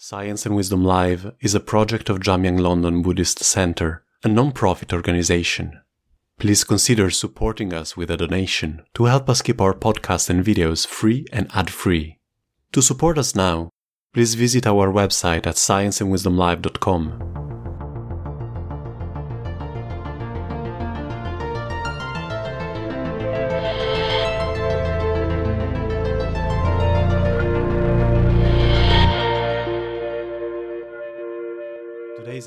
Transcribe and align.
Science 0.00 0.46
and 0.46 0.54
Wisdom 0.54 0.84
Live 0.84 1.32
is 1.40 1.56
a 1.56 1.60
project 1.60 2.08
of 2.08 2.20
Jamyang 2.20 2.60
London 2.60 3.02
Buddhist 3.02 3.42
Center, 3.42 4.04
a 4.22 4.28
non-profit 4.28 4.92
organization. 4.92 5.80
Please 6.38 6.62
consider 6.62 7.10
supporting 7.10 7.72
us 7.74 7.96
with 7.96 8.08
a 8.08 8.16
donation 8.16 8.84
to 8.94 9.06
help 9.06 9.28
us 9.28 9.42
keep 9.42 9.60
our 9.60 9.74
podcast 9.74 10.30
and 10.30 10.44
videos 10.44 10.86
free 10.86 11.26
and 11.32 11.50
ad-free. 11.52 12.16
To 12.74 12.80
support 12.80 13.18
us 13.18 13.34
now, 13.34 13.70
please 14.14 14.36
visit 14.36 14.68
our 14.68 14.92
website 14.92 15.48
at 15.48 15.56
scienceandwisdomlive.com. 15.56 17.47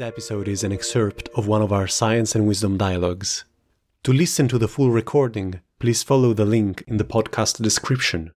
Today's 0.01 0.13
episode 0.13 0.47
is 0.47 0.63
an 0.63 0.71
excerpt 0.71 1.29
of 1.35 1.47
one 1.47 1.61
of 1.61 1.71
our 1.71 1.87
Science 1.87 2.33
and 2.33 2.47
Wisdom 2.47 2.75
dialogues. 2.75 3.45
To 4.03 4.11
listen 4.11 4.47
to 4.47 4.57
the 4.57 4.67
full 4.67 4.89
recording, 4.89 5.61
please 5.77 6.01
follow 6.01 6.33
the 6.33 6.43
link 6.43 6.83
in 6.87 6.97
the 6.97 7.03
podcast 7.03 7.61
description. 7.61 8.31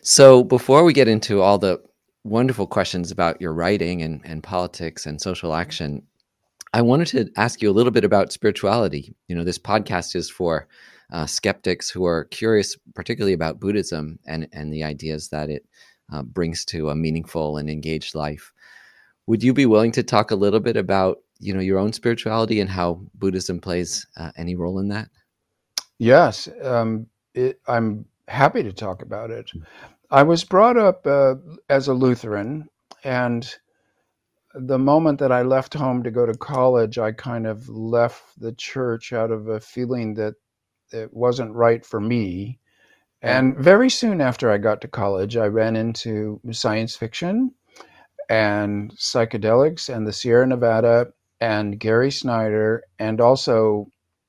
So, 0.00 0.42
before 0.42 0.82
we 0.82 0.94
get 0.94 1.08
into 1.08 1.42
all 1.42 1.58
the 1.58 1.82
wonderful 2.24 2.66
questions 2.66 3.10
about 3.10 3.38
your 3.42 3.52
writing 3.52 4.00
and, 4.00 4.22
and 4.24 4.42
politics 4.42 5.04
and 5.04 5.20
social 5.20 5.52
action, 5.52 6.04
I 6.72 6.80
wanted 6.80 7.08
to 7.08 7.30
ask 7.36 7.60
you 7.60 7.68
a 7.68 7.76
little 7.76 7.92
bit 7.92 8.04
about 8.04 8.32
spirituality. 8.32 9.14
You 9.28 9.36
know, 9.36 9.44
this 9.44 9.58
podcast 9.58 10.16
is 10.16 10.30
for 10.30 10.68
uh, 11.12 11.26
skeptics 11.26 11.90
who 11.90 12.06
are 12.06 12.24
curious, 12.24 12.78
particularly 12.94 13.34
about 13.34 13.60
Buddhism 13.60 14.18
and, 14.26 14.48
and 14.54 14.72
the 14.72 14.84
ideas 14.84 15.28
that 15.28 15.50
it 15.50 15.66
uh, 16.10 16.22
brings 16.22 16.64
to 16.64 16.88
a 16.88 16.94
meaningful 16.94 17.58
and 17.58 17.68
engaged 17.68 18.14
life. 18.14 18.54
Would 19.28 19.42
you 19.42 19.52
be 19.52 19.66
willing 19.66 19.92
to 19.92 20.02
talk 20.02 20.30
a 20.30 20.36
little 20.36 20.58
bit 20.58 20.78
about 20.78 21.18
you 21.38 21.52
know 21.52 21.60
your 21.60 21.78
own 21.78 21.92
spirituality 21.92 22.60
and 22.60 22.70
how 22.70 23.02
Buddhism 23.14 23.60
plays 23.60 24.06
uh, 24.16 24.32
any 24.38 24.56
role 24.56 24.78
in 24.78 24.88
that? 24.88 25.10
Yes, 25.98 26.48
um, 26.62 27.06
it, 27.34 27.60
I'm 27.68 28.06
happy 28.26 28.62
to 28.62 28.72
talk 28.72 29.02
about 29.02 29.30
it. 29.30 29.50
I 30.10 30.22
was 30.22 30.44
brought 30.44 30.78
up 30.78 31.06
uh, 31.06 31.34
as 31.68 31.88
a 31.88 31.92
Lutheran, 31.92 32.70
and 33.04 33.54
the 34.54 34.78
moment 34.78 35.18
that 35.18 35.30
I 35.30 35.42
left 35.42 35.74
home 35.74 36.02
to 36.04 36.10
go 36.10 36.24
to 36.24 36.32
college, 36.32 36.96
I 36.96 37.12
kind 37.12 37.46
of 37.46 37.68
left 37.68 38.40
the 38.40 38.52
church 38.52 39.12
out 39.12 39.30
of 39.30 39.48
a 39.48 39.60
feeling 39.60 40.14
that 40.14 40.36
it 40.90 41.12
wasn't 41.12 41.54
right 41.54 41.84
for 41.84 42.00
me. 42.00 42.60
And 43.20 43.58
very 43.58 43.90
soon 43.90 44.22
after 44.22 44.50
I 44.50 44.56
got 44.56 44.80
to 44.80 44.88
college, 44.88 45.36
I 45.36 45.48
ran 45.48 45.76
into 45.76 46.40
science 46.52 46.96
fiction 46.96 47.52
and 48.28 48.92
psychedelics 48.96 49.94
and 49.94 50.06
the 50.06 50.12
Sierra 50.12 50.46
Nevada 50.46 51.12
and 51.40 51.78
Gary 51.78 52.10
Snyder 52.10 52.82
and 52.98 53.20
also 53.20 53.86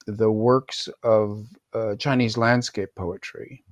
the 0.08 0.32
works 0.32 0.90
of 1.04 1.48
uh, 1.74 1.96
Chinese 1.96 2.38
landscape 2.38 2.90
poetry. 2.96 3.64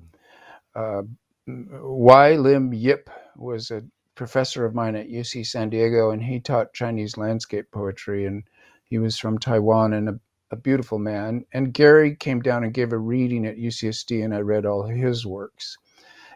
Uh, 0.75 1.03
Wai-lim 1.47 2.73
Yip 2.73 3.09
was 3.35 3.71
a 3.71 3.83
professor 4.15 4.65
of 4.65 4.75
mine 4.75 4.95
at 4.95 5.09
UC 5.09 5.45
San 5.45 5.69
Diego, 5.69 6.11
and 6.11 6.21
he 6.21 6.39
taught 6.39 6.73
Chinese 6.73 7.17
landscape 7.17 7.71
poetry, 7.71 8.25
and 8.25 8.43
he 8.83 8.97
was 8.97 9.17
from 9.17 9.37
Taiwan 9.37 9.93
and 9.93 10.09
a, 10.09 10.19
a 10.51 10.55
beautiful 10.55 10.99
man. 10.99 11.45
And 11.53 11.73
Gary 11.73 12.15
came 12.15 12.41
down 12.41 12.63
and 12.63 12.73
gave 12.73 12.91
a 12.91 12.97
reading 12.97 13.45
at 13.45 13.57
UCSD, 13.57 14.23
and 14.23 14.35
I 14.35 14.39
read 14.39 14.65
all 14.65 14.83
his 14.83 15.25
works. 15.25 15.77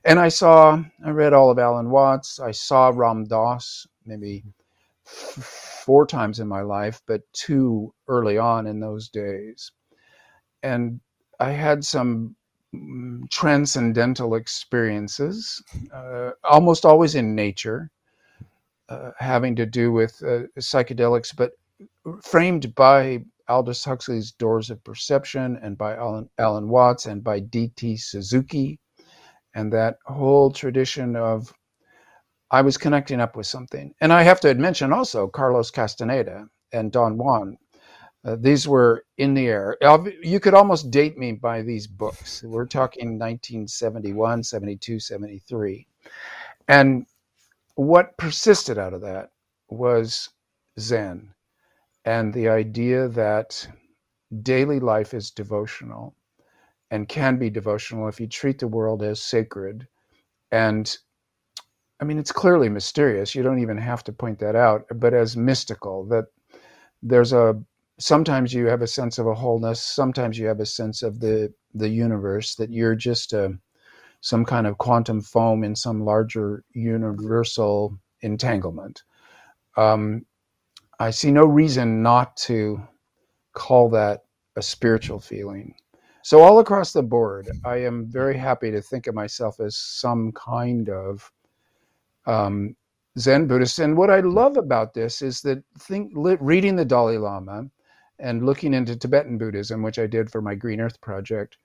And 0.04 0.20
I 0.20 0.30
saw, 0.30 0.84
I 1.06 1.10
read 1.12 1.34
all 1.34 1.52
of 1.52 1.60
Alan 1.60 1.92
Watts. 1.92 2.40
I 2.40 2.52
saw 2.52 2.92
Ram 2.94 3.26
Dass 3.26 3.86
maybe 4.06 4.44
four 5.06 6.08
times 6.08 6.40
in 6.40 6.48
my 6.48 6.62
life, 6.62 7.02
but 7.06 7.22
two 7.34 7.94
early 8.08 8.38
on 8.38 8.66
in 8.66 8.80
those 8.80 9.10
days. 9.10 9.72
And 10.64 11.00
I 11.40 11.52
had 11.52 11.84
some 11.86 12.36
mm, 12.74 13.30
transcendental 13.30 14.36
experiences, 14.36 15.62
uh, 15.94 16.32
almost 16.44 16.86
always 16.86 17.16
in 17.16 17.36
nature, 17.36 17.92
uh, 18.90 19.12
having 19.20 19.56
to 19.56 19.66
do 19.66 19.92
with 19.92 20.22
uh, 20.24 20.48
psychedelics, 20.60 21.36
but 21.36 21.52
framed 22.22 22.74
by 22.74 23.24
Aldous 23.48 23.86
Huxley's 23.86 24.32
Doors 24.32 24.70
of 24.70 24.84
Perception 24.84 25.60
and 25.62 25.78
by 25.78 25.96
Alan, 25.96 26.30
Alan 26.38 26.70
Watts 26.70 27.06
and 27.06 27.24
by 27.24 27.40
D.T. 27.40 27.98
Suzuki 27.98 28.80
and 29.54 29.72
that 29.74 29.98
whole 30.06 30.52
tradition 30.52 31.16
of 31.16 31.54
I 32.52 32.62
was 32.62 32.78
connecting 32.78 33.22
up 33.22 33.36
with 33.36 33.48
something. 33.48 33.94
And 34.02 34.12
I 34.12 34.24
have 34.24 34.42
to 34.42 34.54
mention 34.56 34.92
also 34.92 35.28
Carlos 35.28 35.72
Castaneda 35.72 36.48
and 36.74 36.92
Don 36.92 37.18
Juan. 37.18 37.58
Uh, 38.24 38.36
these 38.40 38.68
were 38.68 39.06
in 39.18 39.34
the 39.34 39.48
air. 39.48 39.78
You 40.22 40.40
could 40.40 40.54
almost 40.54 40.92
date 40.92 41.18
me 41.18 41.32
by 41.32 41.62
these 41.62 41.88
books. 41.88 42.44
We're 42.44 42.68
talking 42.68 43.18
1971, 43.18 44.44
72, 44.44 45.00
73. 45.00 45.88
And 46.68 47.06
what 47.76 48.18
persisted 48.18 48.78
out 48.78 48.94
of 48.94 49.02
that 49.02 49.32
was 49.70 50.30
Zen 50.80 51.34
and 52.06 52.34
the 52.34 52.50
idea 52.50 53.08
that 53.10 53.68
daily 54.44 54.80
life 54.80 55.14
is 55.14 55.32
devotional 55.32 56.16
and 56.92 57.08
can 57.08 57.38
be 57.38 57.50
devotional 57.50 58.08
if 58.08 58.20
you 58.20 58.28
treat 58.28 58.60
the 58.60 58.68
world 58.68 59.02
as 59.02 59.22
sacred. 59.22 59.88
And 60.52 60.96
I 62.02 62.04
mean, 62.04 62.20
it's 62.20 62.32
clearly 62.32 62.68
mysterious. 62.70 63.34
You 63.34 63.44
don't 63.44 63.62
even 63.62 63.78
have 63.78 64.04
to 64.06 64.12
point 64.12 64.40
that 64.40 64.56
out, 64.56 64.86
but 64.96 65.14
as 65.14 65.38
mystical, 65.38 66.06
that 66.08 66.26
there's 67.02 67.34
a 67.34 67.60
sometimes 68.00 68.54
you 68.54 68.66
have 68.66 68.82
a 68.82 68.88
sense 68.88 69.20
of 69.20 69.28
a 69.28 69.34
wholeness, 69.34 69.82
sometimes 69.82 70.38
you 70.38 70.48
have 70.48 70.60
a 70.60 70.66
sense 70.66 71.02
of 71.04 71.20
the 71.20 71.54
the 71.74 71.88
universe, 71.88 72.56
that 72.56 72.72
you're 72.72 72.96
just 72.96 73.34
a, 73.34 73.58
some 74.20 74.44
kind 74.44 74.68
of 74.68 74.78
quantum 74.78 75.22
foam 75.22 75.64
in 75.64 75.76
some 75.76 76.04
larger 76.04 76.64
universal 76.74 77.98
entanglement. 78.22 79.04
Um, 79.78 80.26
I 81.00 81.12
see 81.12 81.32
no 81.32 81.46
reason 81.46 82.04
not 82.04 82.36
to 82.38 82.82
call 83.54 83.90
that 83.92 84.26
a 84.56 84.62
spiritual 84.62 85.20
feeling. 85.20 85.76
So, 86.24 86.42
all 86.42 86.60
across 86.60 86.94
the 86.94 87.04
board, 87.04 87.50
I 87.66 87.78
am 87.78 88.06
very 88.06 88.38
happy 88.38 88.72
to 88.72 88.82
think 88.82 89.08
of 89.08 89.16
myself 89.16 89.60
as 89.60 89.76
some 89.76 90.32
kind 90.34 90.90
of 90.90 91.32
um, 92.26 92.76
Zen 93.18 93.48
Buddhist. 93.48 93.80
And 93.80 93.98
what 93.98 94.10
I 94.10 94.20
love 94.20 94.58
about 94.58 94.94
this 94.94 95.22
is 95.22 95.42
that 95.42 95.64
think, 95.80 96.12
reading 96.16 96.76
the 96.76 96.86
Dalai 96.86 97.18
Lama 97.18 97.70
and 98.20 98.46
looking 98.46 98.74
into 98.74 98.96
Tibetan 98.96 99.38
Buddhism, 99.38 99.82
which 99.82 100.00
I 100.00 100.08
did 100.08 100.32
for 100.32 100.42
my 100.42 100.56
Green 100.56 100.80
Earth 100.80 101.02
project, 101.02 101.58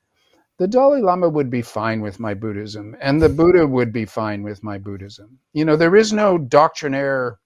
the 0.59 0.67
Dalai 0.67 1.03
Lama 1.03 1.29
would 1.29 1.51
be 1.51 1.63
fine 1.63 2.01
with 2.01 2.19
my 2.19 2.33
Buddhism, 2.33 2.97
and 3.01 3.21
the 3.21 3.29
Buddha 3.29 3.67
would 3.67 3.93
be 3.93 4.07
fine 4.07 4.43
with 4.43 4.63
my 4.63 4.79
Buddhism. 4.79 5.39
You 5.53 5.67
know, 5.67 5.77
there 5.77 5.97
is 5.97 6.13
no 6.13 6.39
doctrinaire 6.39 7.39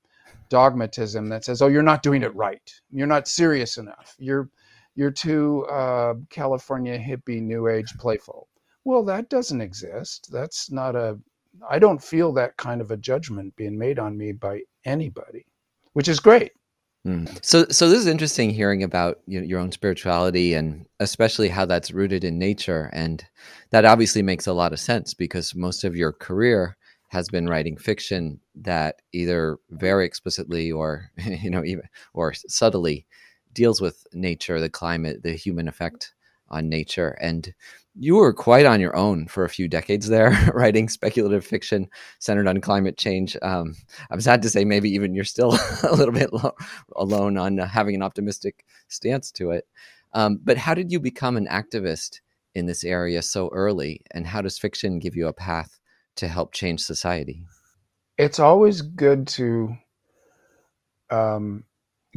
dogmatism 0.48 1.28
that 1.28 1.44
says, 1.44 1.60
"Oh, 1.60 1.66
you're 1.66 1.82
not 1.82 2.04
doing 2.04 2.22
it 2.22 2.34
right. 2.36 2.72
You're 2.92 3.08
not 3.08 3.26
serious 3.26 3.78
enough. 3.78 4.14
You're 4.18 4.48
you're 4.94 5.10
too 5.10 5.64
uh, 5.66 6.14
California 6.30 6.98
hippie, 6.98 7.42
new 7.42 7.68
age, 7.68 7.92
playful." 7.98 8.48
Well, 8.84 9.04
that 9.04 9.28
doesn't 9.28 9.60
exist. 9.60 10.30
That's 10.32 10.70
not 10.70 10.96
a 10.96 11.18
I 11.68 11.78
don't 11.78 12.02
feel 12.02 12.32
that 12.34 12.56
kind 12.56 12.80
of 12.80 12.90
a 12.90 12.96
judgment 12.96 13.56
being 13.56 13.78
made 13.78 13.98
on 13.98 14.16
me 14.16 14.32
by 14.32 14.62
anybody, 14.84 15.46
which 15.92 16.08
is 16.08 16.20
great. 16.20 16.52
Mm. 17.06 17.38
So, 17.44 17.66
so 17.70 17.88
this 17.88 17.98
is 17.98 18.06
interesting 18.06 18.50
hearing 18.50 18.82
about 18.82 19.20
you 19.26 19.40
know, 19.40 19.46
your 19.46 19.58
own 19.58 19.72
spirituality 19.72 20.52
and 20.52 20.86
especially 21.00 21.48
how 21.48 21.64
that's 21.64 21.92
rooted 21.92 22.24
in 22.24 22.38
nature, 22.38 22.90
and 22.92 23.24
that 23.70 23.86
obviously 23.86 24.22
makes 24.22 24.46
a 24.46 24.52
lot 24.52 24.72
of 24.72 24.80
sense 24.80 25.14
because 25.14 25.54
most 25.54 25.82
of 25.82 25.96
your 25.96 26.12
career 26.12 26.76
has 27.08 27.28
been 27.28 27.48
writing 27.48 27.76
fiction 27.76 28.38
that 28.54 28.96
either 29.12 29.58
very 29.70 30.04
explicitly 30.04 30.70
or 30.70 31.10
you 31.26 31.50
know 31.50 31.64
even 31.64 31.84
or 32.12 32.34
subtly 32.34 33.06
deals 33.52 33.80
with 33.80 34.06
nature, 34.12 34.60
the 34.60 34.70
climate, 34.70 35.22
the 35.22 35.32
human 35.32 35.68
effect 35.68 36.14
on 36.48 36.68
nature, 36.68 37.16
and 37.20 37.54
you 37.94 38.16
were 38.16 38.32
quite 38.32 38.66
on 38.66 38.80
your 38.80 38.96
own 38.96 39.26
for 39.26 39.44
a 39.44 39.48
few 39.48 39.68
decades 39.68 40.08
there, 40.08 40.30
writing 40.54 40.88
speculative 40.88 41.44
fiction 41.44 41.88
centered 42.18 42.46
on 42.46 42.60
climate 42.60 42.96
change. 42.96 43.36
Um, 43.42 43.74
I'm 44.10 44.20
sad 44.20 44.42
to 44.42 44.50
say, 44.50 44.64
maybe 44.64 44.90
even 44.90 45.14
you're 45.14 45.24
still 45.24 45.54
a 45.82 45.94
little 45.94 46.14
bit 46.14 46.32
lo- 46.32 46.54
alone 46.96 47.36
on 47.36 47.58
having 47.58 47.94
an 47.94 48.02
optimistic 48.02 48.64
stance 48.88 49.30
to 49.32 49.50
it. 49.50 49.66
Um, 50.12 50.40
but 50.42 50.56
how 50.56 50.74
did 50.74 50.90
you 50.90 51.00
become 51.00 51.36
an 51.36 51.46
activist 51.46 52.20
in 52.54 52.66
this 52.66 52.84
area 52.84 53.22
so 53.22 53.48
early? 53.52 54.02
And 54.12 54.26
how 54.26 54.42
does 54.42 54.58
fiction 54.58 54.98
give 54.98 55.16
you 55.16 55.28
a 55.28 55.32
path 55.32 55.78
to 56.16 56.28
help 56.28 56.52
change 56.52 56.80
society? 56.80 57.44
It's 58.18 58.38
always 58.38 58.82
good 58.82 59.26
to 59.28 59.76
um, 61.10 61.64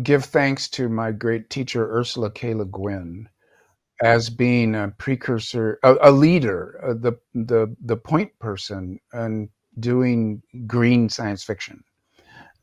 give 0.02 0.26
thanks 0.26 0.68
to 0.70 0.90
my 0.90 1.12
great 1.12 1.50
teacher, 1.50 1.90
Ursula 1.92 2.32
K. 2.32 2.54
Le 2.54 2.66
Guin 2.66 3.30
as 4.02 4.30
being 4.30 4.76
a 4.76 4.94
precursor, 4.98 5.80
a, 5.84 5.96
a 6.02 6.12
leader, 6.12 6.80
uh, 6.84 6.94
the 6.94 7.14
the 7.34 7.76
the 7.84 7.98
point 7.98 8.38
person, 8.40 9.00
and 9.14 9.50
doing 9.80 10.42
green 10.68 11.10
science 11.10 11.44
fiction 11.44 11.84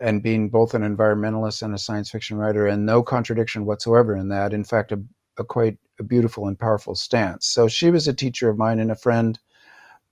and 0.00 0.22
being 0.22 0.48
both 0.48 0.74
an 0.74 0.82
environmentalist 0.82 1.62
and 1.62 1.74
a 1.74 1.78
science 1.78 2.10
fiction 2.10 2.36
writer, 2.36 2.66
and 2.66 2.86
no 2.86 3.02
contradiction 3.02 3.66
whatsoever 3.66 4.16
in 4.16 4.28
that. 4.28 4.52
In 4.52 4.64
fact, 4.64 4.92
a, 4.92 5.02
a 5.38 5.44
quite 5.44 5.78
a 5.98 6.02
beautiful 6.02 6.46
and 6.48 6.58
powerful 6.58 6.94
stance. 6.94 7.46
So 7.46 7.68
she 7.68 7.90
was 7.90 8.08
a 8.08 8.14
teacher 8.14 8.48
of 8.48 8.58
mine 8.58 8.80
and 8.80 8.90
a 8.90 8.96
friend 8.96 9.38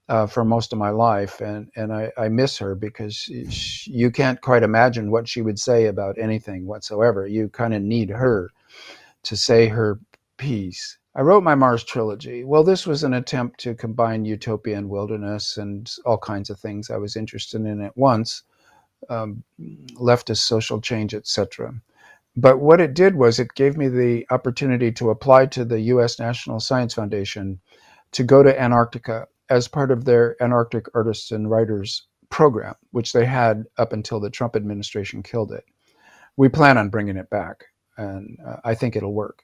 uh, 0.09 0.27
for 0.27 0.45
most 0.45 0.73
of 0.73 0.79
my 0.79 0.91
life, 0.91 1.41
and 1.41 1.71
and 1.77 1.93
I, 1.93 2.13
I 2.19 2.29
miss 2.29 2.59
her 2.59 2.75
because 2.75 3.17
she, 3.17 3.91
you 3.93 4.11
can't 4.11 4.41
quite 4.41 4.63
imagine 4.63 5.11
what 5.11 5.29
she 5.29 5.43
would 5.43 5.59
say 5.59 5.87
about 5.87 6.19
anything 6.19 6.67
whatsoever. 6.67 7.27
You 7.27 7.49
kind 7.49 7.75
of 7.75 7.83
need 7.83 8.11
her 8.11 8.51
to 9.25 9.37
say 9.37 9.69
her 9.69 10.01
piece. 10.39 10.99
I 11.17 11.23
wrote 11.23 11.43
my 11.45 11.57
Mars 11.57 11.85
trilogy. 11.85 12.45
Well, 12.45 12.65
this 12.65 12.87
was 12.87 13.05
an 13.05 13.15
attempt 13.15 13.61
to 13.61 13.75
combine 13.75 14.25
utopia 14.25 14.79
and 14.79 14.91
wilderness 14.91 15.57
and 15.57 15.91
all 16.07 16.19
kinds 16.19 16.51
of 16.51 16.61
things 16.61 16.91
I 16.91 16.99
was 16.99 17.17
interested 17.17 17.63
in 17.63 17.83
at 17.83 17.97
once 17.97 18.37
um, 19.09 19.45
leftist 19.95 20.39
social 20.39 20.81
change, 20.81 21.15
etc. 21.15 21.75
But 22.37 22.61
what 22.61 22.81
it 22.81 22.95
did 22.95 23.17
was 23.17 23.39
it 23.39 23.55
gave 23.55 23.77
me 23.77 23.89
the 23.89 24.27
opportunity 24.31 24.93
to 24.93 25.11
apply 25.11 25.47
to 25.49 25.65
the 25.65 25.81
U.S. 25.81 26.19
National 26.19 26.61
Science 26.61 26.95
Foundation 26.95 27.61
to 28.13 28.25
go 28.25 28.43
to 28.43 28.61
Antarctica 28.61 29.27
as 29.51 29.69
part 29.69 29.91
of 29.91 30.05
their 30.05 30.41
Antarctic 30.43 30.87
Artists 30.95 31.31
and 31.31 31.51
Writers 31.51 32.07
program, 32.31 32.75
which 32.91 33.13
they 33.13 33.25
had 33.25 33.65
up 33.79 33.93
until 33.93 34.21
the 34.21 34.31
Trump 34.31 34.57
administration 34.57 35.23
killed 35.23 35.53
it. 35.53 35.65
We 36.37 36.49
plan 36.49 36.79
on 36.79 36.91
bringing 36.91 37.17
it 37.17 37.31
back, 37.31 37.65
and 37.97 38.39
uh, 38.47 38.57
I 38.65 38.75
think 38.75 38.95
it'll 38.95 39.15
work. 39.15 39.43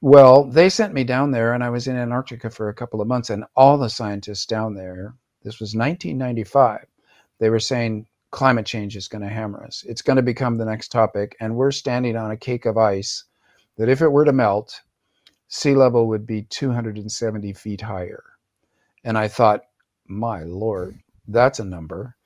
Well, 0.00 0.44
they 0.44 0.70
sent 0.70 0.94
me 0.94 1.04
down 1.04 1.30
there, 1.30 1.52
and 1.52 1.62
I 1.62 1.70
was 1.70 1.86
in 1.86 1.96
Antarctica 1.96 2.50
for 2.50 2.68
a 2.68 2.74
couple 2.74 3.00
of 3.00 3.08
months, 3.08 3.30
and 3.30 3.44
all 3.56 3.76
the 3.76 3.90
scientists 3.90 4.46
down 4.46 4.74
there, 4.74 5.14
this 5.42 5.60
was 5.60 5.74
1995, 5.74 6.86
they 7.38 7.50
were 7.50 7.58
saying, 7.58 8.06
climate 8.30 8.66
change 8.66 8.96
is 8.96 9.08
going 9.08 9.22
to 9.22 9.28
hammer 9.28 9.64
us. 9.64 9.84
It's 9.86 10.02
going 10.02 10.16
to 10.16 10.22
become 10.22 10.56
the 10.56 10.64
next 10.64 10.88
topic, 10.88 11.36
and 11.40 11.56
we're 11.56 11.72
standing 11.72 12.16
on 12.16 12.30
a 12.30 12.36
cake 12.36 12.64
of 12.64 12.78
ice 12.78 13.24
that 13.76 13.88
if 13.88 14.02
it 14.02 14.12
were 14.12 14.24
to 14.24 14.32
melt, 14.32 14.80
sea 15.48 15.74
level 15.74 16.06
would 16.08 16.26
be 16.26 16.42
270 16.42 17.52
feet 17.54 17.80
higher. 17.80 18.22
And 19.04 19.16
I 19.16 19.28
thought, 19.28 19.62
my 20.06 20.42
lord, 20.42 20.98
that's 21.28 21.58
a 21.58 21.64
number. 21.64 22.16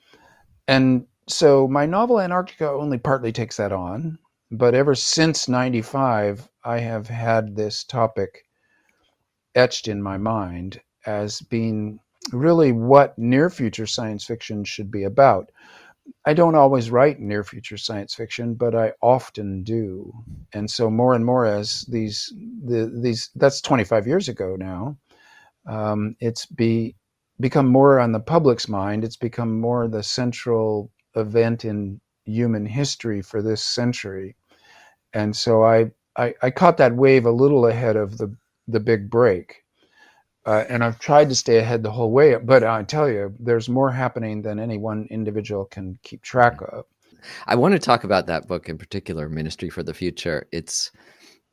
And 0.66 1.06
so 1.28 1.68
my 1.68 1.86
novel 1.86 2.20
Antarctica 2.20 2.68
only 2.70 2.98
partly 2.98 3.32
takes 3.32 3.56
that 3.56 3.72
on, 3.72 4.18
but 4.50 4.74
ever 4.74 4.94
since 4.94 5.48
95, 5.48 6.48
I 6.64 6.78
have 6.78 7.08
had 7.08 7.56
this 7.56 7.84
topic 7.84 8.44
etched 9.54 9.88
in 9.88 10.02
my 10.02 10.18
mind 10.18 10.80
as 11.06 11.40
being 11.40 12.00
really 12.32 12.72
what 12.72 13.18
near 13.18 13.50
future 13.50 13.86
science 13.86 14.24
fiction 14.24 14.64
should 14.64 14.90
be 14.90 15.04
about. 15.04 15.50
I 16.26 16.34
don't 16.34 16.54
always 16.54 16.90
write 16.90 17.20
near 17.20 17.44
future 17.44 17.78
science 17.78 18.14
fiction, 18.14 18.54
but 18.54 18.74
I 18.74 18.92
often 19.00 19.62
do. 19.62 20.12
And 20.52 20.70
so 20.70 20.90
more 20.90 21.14
and 21.14 21.24
more 21.24 21.46
as 21.46 21.82
these 21.88 22.32
the, 22.64 22.92
these 23.02 23.30
that's 23.36 23.60
25 23.60 24.06
years 24.06 24.28
ago 24.28 24.56
now, 24.56 24.98
um, 25.66 26.16
it's 26.20 26.46
be 26.46 26.96
become 27.40 27.66
more 27.66 27.98
on 27.98 28.12
the 28.12 28.20
public's 28.20 28.68
mind. 28.68 29.04
It's 29.04 29.16
become 29.16 29.60
more 29.60 29.88
the 29.88 30.02
central 30.02 30.90
event 31.16 31.64
in 31.64 32.00
human 32.24 32.64
history 32.66 33.22
for 33.22 33.42
this 33.42 33.62
century. 33.62 34.36
And 35.12 35.34
so 35.34 35.64
I, 35.64 35.90
I, 36.16 36.34
I 36.42 36.50
caught 36.50 36.76
that 36.78 36.94
wave 36.94 37.26
a 37.26 37.30
little 37.30 37.66
ahead 37.66 37.96
of 37.96 38.18
the 38.18 38.34
the 38.68 38.80
big 38.80 39.10
break. 39.10 39.62
Uh, 40.46 40.64
and 40.68 40.84
I've 40.84 40.98
tried 40.98 41.30
to 41.30 41.34
stay 41.34 41.58
ahead 41.58 41.82
the 41.82 41.90
whole 41.90 42.10
way. 42.10 42.36
But 42.36 42.64
I 42.64 42.82
tell 42.82 43.08
you, 43.08 43.34
there's 43.40 43.68
more 43.68 43.90
happening 43.90 44.42
than 44.42 44.58
any 44.58 44.76
one 44.76 45.06
individual 45.10 45.64
can 45.64 45.98
keep 46.02 46.22
track 46.22 46.60
of. 46.60 46.84
I 47.46 47.56
want 47.56 47.72
to 47.72 47.78
talk 47.78 48.04
about 48.04 48.26
that 48.26 48.46
book 48.46 48.68
in 48.68 48.76
particular, 48.76 49.28
Ministry 49.30 49.70
for 49.70 49.82
the 49.82 49.94
Future. 49.94 50.46
It's 50.52 50.90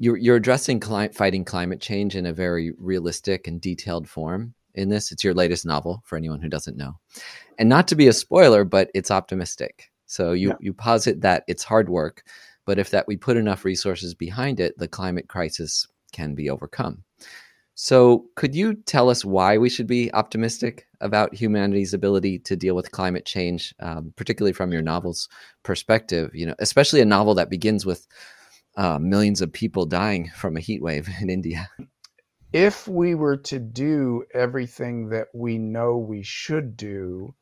you're, 0.01 0.17
you're 0.17 0.35
addressing 0.35 0.79
cli- 0.79 1.09
fighting 1.09 1.45
climate 1.45 1.79
change 1.79 2.15
in 2.15 2.25
a 2.25 2.33
very 2.33 2.73
realistic 2.79 3.47
and 3.47 3.61
detailed 3.61 4.09
form. 4.09 4.55
In 4.73 4.89
this, 4.89 5.11
it's 5.11 5.23
your 5.23 5.35
latest 5.35 5.63
novel 5.63 6.01
for 6.05 6.17
anyone 6.17 6.41
who 6.41 6.49
doesn't 6.49 6.77
know, 6.77 6.97
and 7.59 7.69
not 7.69 7.87
to 7.89 7.95
be 7.95 8.07
a 8.07 8.13
spoiler, 8.13 8.63
but 8.63 8.89
it's 8.95 9.11
optimistic. 9.11 9.91
So 10.05 10.31
you 10.31 10.49
yeah. 10.49 10.55
you 10.59 10.73
posit 10.73 11.21
that 11.21 11.43
it's 11.47 11.63
hard 11.63 11.89
work, 11.89 12.23
but 12.65 12.79
if 12.79 12.89
that 12.91 13.07
we 13.07 13.17
put 13.17 13.37
enough 13.37 13.65
resources 13.65 14.15
behind 14.15 14.59
it, 14.59 14.77
the 14.77 14.87
climate 14.87 15.27
crisis 15.27 15.87
can 16.13 16.33
be 16.35 16.49
overcome. 16.49 17.03
So, 17.75 18.25
could 18.35 18.55
you 18.55 18.75
tell 18.75 19.09
us 19.09 19.25
why 19.25 19.57
we 19.57 19.69
should 19.69 19.87
be 19.87 20.13
optimistic 20.13 20.87
about 20.99 21.33
humanity's 21.33 21.93
ability 21.93 22.39
to 22.39 22.55
deal 22.55 22.75
with 22.75 22.91
climate 22.91 23.25
change, 23.25 23.73
um, 23.79 24.13
particularly 24.15 24.53
from 24.53 24.71
your 24.71 24.81
novel's 24.81 25.27
perspective? 25.63 26.31
You 26.33 26.47
know, 26.47 26.55
especially 26.59 27.01
a 27.01 27.05
novel 27.05 27.35
that 27.35 27.49
begins 27.49 27.85
with 27.85 28.07
uh, 28.77 28.99
millions 28.99 29.41
of 29.41 29.53
people 29.53 29.85
dying 29.85 30.29
from 30.35 30.57
a 30.57 30.61
heat 30.61 30.81
wave 30.81 31.09
in 31.21 31.29
India. 31.29 31.69
If 32.53 32.87
we 32.87 33.15
were 33.15 33.37
to 33.37 33.59
do 33.59 34.25
everything 34.33 35.09
that 35.09 35.27
we 35.33 35.57
know 35.57 35.97
we 35.97 36.23
should 36.23 36.77
do, 36.77 37.35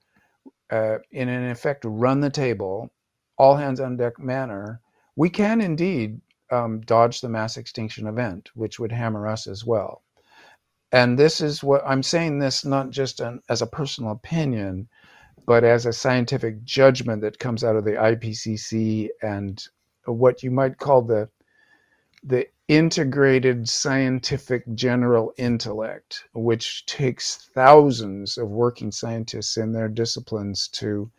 uh, 0.71 0.99
in 1.11 1.29
an 1.29 1.49
effect, 1.49 1.83
run 1.85 2.19
the 2.21 2.29
table, 2.29 2.91
all 3.37 3.55
hands 3.55 3.79
on 3.79 3.97
deck 3.97 4.19
manner, 4.19 4.81
we 5.15 5.29
can 5.29 5.61
indeed 5.61 6.21
um, 6.51 6.81
dodge 6.81 7.21
the 7.21 7.29
mass 7.29 7.57
extinction 7.57 8.07
event, 8.07 8.49
which 8.55 8.79
would 8.79 8.91
hammer 8.91 9.27
us 9.27 9.47
as 9.47 9.65
well 9.65 10.03
and 10.91 11.19
this 11.19 11.41
is 11.41 11.63
what 11.63 11.83
I'm 11.85 12.03
saying 12.03 12.39
this 12.39 12.65
not 12.65 12.91
just 12.91 13.19
an, 13.19 13.41
as 13.49 13.61
a 13.61 13.67
personal 13.67 14.11
opinion, 14.11 14.89
but 15.45 15.63
as 15.63 15.85
a 15.85 15.93
scientific 15.93 16.63
judgment 16.63 17.21
that 17.21 17.39
comes 17.39 17.63
out 17.63 17.75
of 17.75 17.85
the 17.85 17.91
IPCC 17.93 19.09
and 19.21 19.63
what 20.13 20.43
you 20.43 20.51
might 20.51 20.77
call 20.77 21.01
the 21.01 21.29
the 22.23 22.47
integrated 22.67 23.67
scientific 23.67 24.63
general 24.75 25.33
intellect, 25.37 26.25
which 26.33 26.85
takes 26.85 27.49
thousands 27.55 28.37
of 28.37 28.49
working 28.49 28.91
scientists 28.91 29.57
in 29.57 29.71
their 29.71 29.87
disciplines 29.87 30.67
to 30.67 31.09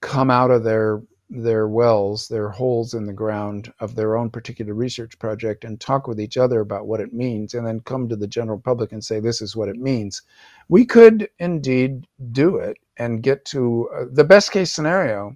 come 0.00 0.30
out 0.30 0.50
of 0.50 0.62
their 0.64 1.02
their 1.34 1.66
wells, 1.66 2.28
their 2.28 2.50
holes 2.50 2.92
in 2.92 3.06
the 3.06 3.12
ground 3.12 3.72
of 3.80 3.94
their 3.94 4.16
own 4.16 4.28
particular 4.28 4.74
research 4.74 5.18
project 5.18 5.64
and 5.64 5.80
talk 5.80 6.06
with 6.06 6.20
each 6.20 6.36
other 6.36 6.60
about 6.60 6.86
what 6.86 7.00
it 7.00 7.14
means 7.14 7.54
and 7.54 7.66
then 7.66 7.80
come 7.80 8.06
to 8.06 8.16
the 8.16 8.26
general 8.26 8.58
public 8.58 8.92
and 8.92 9.02
say, 9.02 9.18
this 9.18 9.40
is 9.40 9.56
what 9.56 9.70
it 9.70 9.76
means. 9.76 10.20
We 10.68 10.84
could 10.84 11.30
indeed 11.38 12.06
do 12.32 12.56
it 12.56 12.76
and 12.98 13.22
get 13.22 13.46
to 13.46 13.88
uh, 13.96 14.04
the 14.12 14.24
best 14.24 14.52
case 14.52 14.70
scenario 14.70 15.34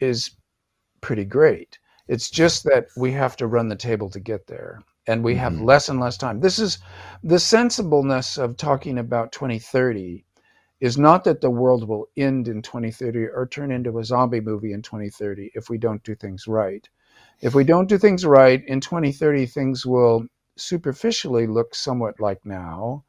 is 0.00 0.32
pretty 1.00 1.24
great. 1.24 1.78
It's 2.12 2.28
just 2.28 2.64
that 2.64 2.88
we 2.94 3.10
have 3.12 3.36
to 3.36 3.46
run 3.46 3.68
the 3.68 3.76
table 3.76 4.10
to 4.10 4.20
get 4.20 4.46
there 4.46 4.82
and 5.06 5.24
we 5.24 5.34
have 5.36 5.54
mm-hmm. 5.54 5.64
less 5.64 5.88
and 5.88 5.98
less 5.98 6.18
time. 6.18 6.40
This 6.40 6.58
is 6.58 6.78
the 7.24 7.38
sensibleness 7.38 8.36
of 8.36 8.58
talking 8.58 8.98
about 8.98 9.32
2030 9.32 10.22
is 10.80 10.98
not 10.98 11.24
that 11.24 11.40
the 11.40 11.48
world 11.48 11.88
will 11.88 12.08
end 12.18 12.48
in 12.48 12.60
2030 12.60 13.28
or 13.28 13.46
turn 13.46 13.70
into 13.70 13.98
a 13.98 14.04
zombie 14.04 14.40
movie 14.40 14.74
in 14.74 14.82
2030 14.82 15.52
if 15.54 15.70
we 15.70 15.78
don't 15.78 16.02
do 16.02 16.14
things 16.14 16.46
right. 16.46 16.86
If 17.40 17.54
we 17.54 17.64
don't 17.64 17.88
do 17.88 17.96
things 17.96 18.26
right, 18.26 18.62
in 18.66 18.80
2030, 18.80 19.46
things 19.46 19.86
will 19.86 20.26
superficially 20.56 21.46
look 21.46 21.74
somewhat 21.74 22.20
like 22.20 22.44
now, 22.44 23.04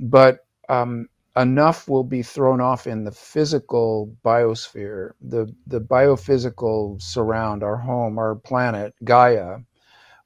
but 0.00 0.40
um, 0.68 1.08
enough 1.36 1.88
will 1.88 2.04
be 2.04 2.22
thrown 2.22 2.60
off 2.60 2.86
in 2.86 3.04
the 3.04 3.12
physical 3.12 4.14
biosphere, 4.24 5.12
the, 5.20 5.54
the 5.66 5.80
biophysical 5.80 7.00
surround, 7.00 7.62
our 7.62 7.76
home, 7.76 8.18
our 8.18 8.34
planet, 8.34 8.94
Gaia, 9.04 9.58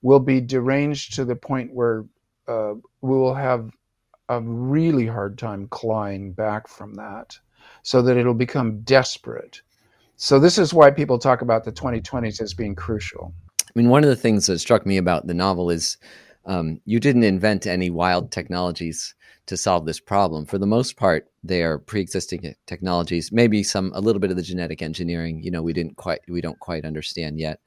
will 0.02 0.20
be 0.20 0.40
deranged 0.40 1.14
to 1.14 1.24
the 1.24 1.36
point 1.36 1.72
where 1.72 2.04
uh, 2.48 2.74
we 3.00 3.16
will 3.16 3.34
have 3.34 3.70
a 4.28 4.40
really 4.40 5.06
hard 5.06 5.38
time 5.38 5.68
clawing 5.68 6.32
back 6.32 6.68
from 6.68 6.94
that 6.94 7.38
so 7.82 8.00
that 8.02 8.16
it'll 8.16 8.34
become 8.34 8.80
desperate. 8.80 9.60
So, 10.16 10.38
this 10.38 10.58
is 10.58 10.72
why 10.72 10.90
people 10.90 11.18
talk 11.18 11.42
about 11.42 11.64
the 11.64 11.72
2020s 11.72 12.40
as 12.40 12.54
being 12.54 12.74
crucial. 12.74 13.34
I 13.60 13.70
mean, 13.74 13.88
one 13.88 14.04
of 14.04 14.10
the 14.10 14.16
things 14.16 14.46
that 14.46 14.60
struck 14.60 14.86
me 14.86 14.96
about 14.96 15.26
the 15.26 15.34
novel 15.34 15.70
is 15.70 15.96
um, 16.46 16.80
you 16.84 17.00
didn't 17.00 17.24
invent 17.24 17.66
any 17.66 17.90
wild 17.90 18.30
technologies 18.30 19.14
to 19.46 19.56
solve 19.56 19.86
this 19.86 20.00
problem. 20.00 20.46
For 20.46 20.58
the 20.58 20.66
most 20.66 20.96
part, 20.96 21.30
they 21.42 21.62
are 21.62 21.78
pre-existing 21.78 22.54
technologies. 22.66 23.30
Maybe 23.30 23.62
some 23.62 23.92
a 23.94 24.00
little 24.00 24.20
bit 24.20 24.30
of 24.30 24.36
the 24.36 24.42
genetic 24.42 24.82
engineering, 24.82 25.42
you 25.42 25.50
know, 25.50 25.62
we 25.62 25.72
didn't 25.72 25.96
quite 25.96 26.20
we 26.28 26.40
don't 26.40 26.58
quite 26.60 26.84
understand 26.84 27.38
yet. 27.38 27.60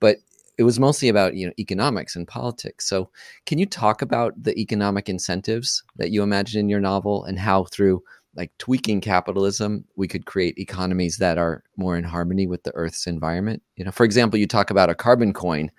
But 0.00 0.18
it 0.58 0.64
was 0.64 0.78
mostly 0.78 1.08
about 1.08 1.34
you 1.34 1.46
know 1.46 1.52
economics 1.58 2.16
and 2.16 2.26
politics. 2.26 2.86
So, 2.86 3.10
can 3.46 3.58
you 3.58 3.66
talk 3.66 4.02
about 4.02 4.42
the 4.42 4.58
economic 4.58 5.08
incentives 5.08 5.82
that 5.96 6.10
you 6.10 6.22
imagine 6.22 6.60
in 6.60 6.68
your 6.68 6.80
novel 6.80 7.24
and 7.24 7.38
how 7.38 7.64
through 7.64 8.02
like 8.36 8.56
tweaking 8.58 9.00
capitalism, 9.00 9.84
we 9.96 10.06
could 10.06 10.26
create 10.26 10.56
economies 10.58 11.16
that 11.16 11.36
are 11.36 11.64
more 11.76 11.96
in 11.96 12.04
harmony 12.04 12.46
with 12.46 12.62
the 12.62 12.74
Earth's 12.74 13.06
environment. 13.06 13.62
You 13.76 13.84
know, 13.84 13.90
for 13.90 14.04
example, 14.04 14.38
you 14.38 14.46
talk 14.46 14.70
about 14.70 14.90
a 14.90 14.94
carbon 14.94 15.32
coin, 15.32 15.70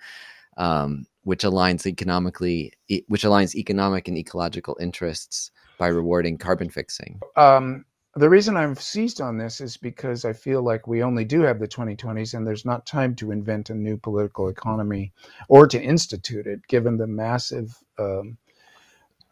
um, 0.58 1.06
which 1.24 1.44
aligns 1.44 1.86
economically, 1.86 2.72
which 3.08 3.22
aligns 3.22 3.54
economic 3.54 4.08
and 4.08 4.18
ecological 4.18 4.76
interests 4.80 5.50
by 5.78 5.88
rewarding 5.88 6.38
carbon 6.38 6.68
fixing. 6.68 7.20
Um, 7.36 7.84
the 8.14 8.28
reason 8.28 8.56
I've 8.56 8.80
seized 8.80 9.20
on 9.20 9.38
this 9.38 9.60
is 9.60 9.76
because 9.76 10.24
I 10.24 10.34
feel 10.34 10.62
like 10.62 10.86
we 10.86 11.02
only 11.02 11.24
do 11.24 11.40
have 11.42 11.58
the 11.58 11.68
2020s 11.68 12.34
and 12.34 12.46
there's 12.46 12.66
not 12.66 12.84
time 12.84 13.14
to 13.16 13.30
invent 13.30 13.70
a 13.70 13.74
new 13.74 13.96
political 13.96 14.48
economy 14.48 15.12
or 15.48 15.66
to 15.66 15.80
institute 15.80 16.46
it, 16.46 16.60
given 16.68 16.98
the 16.98 17.06
massive 17.06 17.74
um, 17.98 18.36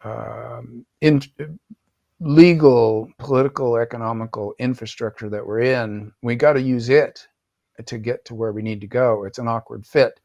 um, 0.03 0.85
in, 1.01 1.21
legal, 2.21 3.11
political, 3.17 3.77
economical 3.77 4.53
infrastructure 4.59 5.29
that 5.29 5.45
we're 5.45 5.61
in. 5.61 6.11
We 6.21 6.35
got 6.35 6.53
to 6.53 6.61
use 6.61 6.89
it 6.89 7.27
to 7.85 7.97
get 7.97 8.25
to 8.25 8.35
where 8.35 8.51
we 8.51 8.61
need 8.61 8.81
to 8.81 8.87
go. 8.87 9.23
It's 9.25 9.39
an 9.39 9.47
awkward 9.47 9.85
fit. 9.85 10.19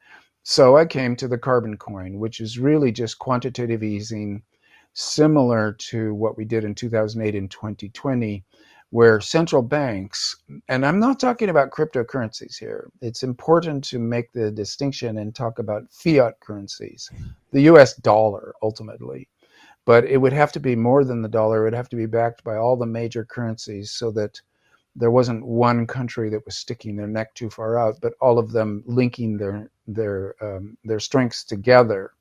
So 0.48 0.76
I 0.76 0.86
came 0.86 1.16
to 1.16 1.26
the 1.26 1.38
carbon 1.38 1.76
coin, 1.76 2.20
which 2.20 2.38
is 2.38 2.56
really 2.56 2.92
just 2.92 3.18
quantitative 3.18 3.82
easing 3.82 4.44
similar 4.92 5.72
to 5.90 6.14
what 6.14 6.36
we 6.38 6.44
did 6.44 6.62
in 6.62 6.72
2008 6.72 7.34
and 7.34 7.50
2020, 7.50 8.44
where 8.90 9.20
central 9.20 9.60
banks, 9.60 10.36
and 10.68 10.86
I'm 10.86 11.00
not 11.00 11.18
talking 11.18 11.48
about 11.48 11.72
cryptocurrencies 11.72 12.56
here, 12.60 12.88
it's 13.02 13.24
important 13.24 13.82
to 13.86 13.98
make 13.98 14.30
the 14.30 14.52
distinction 14.52 15.18
and 15.18 15.34
talk 15.34 15.58
about 15.58 15.90
fiat 15.90 16.38
currencies, 16.38 17.10
the 17.50 17.62
US 17.62 17.94
dollar 17.94 18.54
ultimately. 18.62 19.28
But 19.84 20.04
it 20.04 20.18
would 20.18 20.32
have 20.32 20.52
to 20.52 20.60
be 20.60 20.76
more 20.76 21.02
than 21.02 21.22
the 21.22 21.28
dollar, 21.28 21.62
it 21.62 21.64
would 21.64 21.74
have 21.74 21.88
to 21.88 21.96
be 21.96 22.06
backed 22.06 22.44
by 22.44 22.54
all 22.54 22.76
the 22.76 22.86
major 22.86 23.24
currencies 23.24 23.90
so 23.90 24.12
that 24.12 24.40
there 24.96 25.10
wasn't 25.10 25.46
one 25.46 25.86
country 25.86 26.30
that 26.30 26.44
was 26.44 26.56
sticking 26.56 26.96
their 26.96 27.06
neck 27.06 27.34
too 27.34 27.50
far 27.50 27.78
out, 27.78 27.96
but 28.00 28.14
all 28.20 28.38
of 28.38 28.52
them 28.52 28.82
linking 28.86 29.36
their 29.36 29.70
their 29.86 30.34
um, 30.40 30.76
their 30.84 31.00
strengths 31.00 31.44
together 31.44 32.12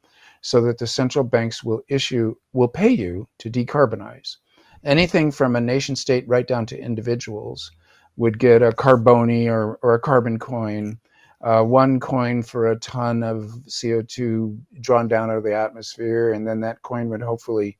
so 0.41 0.61
that 0.61 0.77
the 0.77 0.85
central 0.85 1.23
banks 1.23 1.63
will 1.63 1.81
issue 1.87 2.35
will 2.53 2.67
pay 2.67 2.89
you 2.89 3.27
to 3.39 3.49
decarbonize. 3.49 4.37
Anything 4.83 5.31
from 5.31 5.55
a 5.55 5.61
nation 5.61 5.95
state 5.95 6.27
right 6.27 6.45
down 6.45 6.65
to 6.67 6.79
individuals 6.79 7.71
would 8.17 8.37
get 8.37 8.61
a 8.61 8.71
carboni 8.71 9.47
or, 9.47 9.79
or 9.81 9.95
a 9.95 9.99
carbon 9.99 10.37
coin, 10.37 10.99
uh, 11.41 11.63
one 11.63 11.99
coin 11.99 12.43
for 12.43 12.71
a 12.71 12.79
ton 12.79 13.23
of 13.23 13.45
CO2 13.67 14.57
drawn 14.81 15.07
down 15.07 15.31
out 15.31 15.37
of 15.37 15.43
the 15.43 15.55
atmosphere, 15.55 16.33
and 16.33 16.47
then 16.47 16.59
that 16.61 16.81
coin 16.83 17.09
would 17.09 17.21
hopefully 17.21 17.77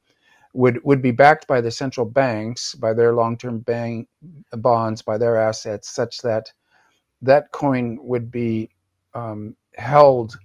would 0.55 0.83
would 0.83 1.01
be 1.01 1.11
backed 1.11 1.47
by 1.47 1.59
the 1.61 1.69
central 1.69 2.05
banks, 2.05 2.73
by 2.75 2.93
their 2.93 3.13
long-term 3.13 3.59
bank 3.59 4.07
bonds, 4.53 5.01
by 5.01 5.17
their 5.17 5.37
assets, 5.37 5.93
such 5.93 6.19
that 6.19 6.51
that 7.21 7.51
coin 7.51 7.97
would 8.01 8.31
be 8.31 8.69
um, 9.13 9.55
held 9.75 10.37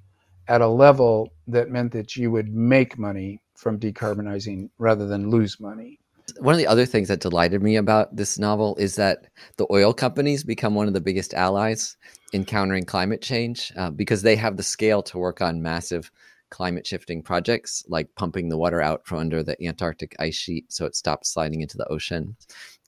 at 0.48 0.60
a 0.60 0.66
level 0.66 1.32
that 1.46 1.70
meant 1.70 1.92
that 1.92 2.16
you 2.16 2.30
would 2.30 2.52
make 2.52 2.98
money 2.98 3.40
from 3.56 3.78
decarbonizing 3.78 4.68
rather 4.78 5.06
than 5.06 5.30
lose 5.30 5.60
money. 5.60 5.98
One 6.38 6.54
of 6.54 6.58
the 6.58 6.66
other 6.66 6.86
things 6.86 7.08
that 7.08 7.20
delighted 7.20 7.62
me 7.62 7.76
about 7.76 8.14
this 8.14 8.38
novel 8.38 8.76
is 8.76 8.96
that 8.96 9.26
the 9.58 9.66
oil 9.70 9.92
companies 9.92 10.42
become 10.42 10.74
one 10.74 10.88
of 10.88 10.94
the 10.94 11.00
biggest 11.00 11.34
allies 11.34 11.96
in 12.32 12.44
countering 12.44 12.84
climate 12.84 13.20
change 13.22 13.72
uh, 13.76 13.90
because 13.90 14.22
they 14.22 14.36
have 14.36 14.56
the 14.56 14.62
scale 14.62 15.02
to 15.04 15.18
work 15.18 15.40
on 15.40 15.62
massive 15.62 16.10
climate 16.50 16.86
shifting 16.86 17.22
projects 17.22 17.84
like 17.88 18.14
pumping 18.16 18.48
the 18.48 18.58
water 18.58 18.80
out 18.80 19.06
from 19.06 19.18
under 19.18 19.42
the 19.42 19.60
Antarctic 19.64 20.14
ice 20.18 20.34
sheet 20.34 20.72
so 20.72 20.84
it 20.84 20.96
stops 20.96 21.30
sliding 21.32 21.60
into 21.60 21.76
the 21.76 21.88
ocean. 21.88 22.36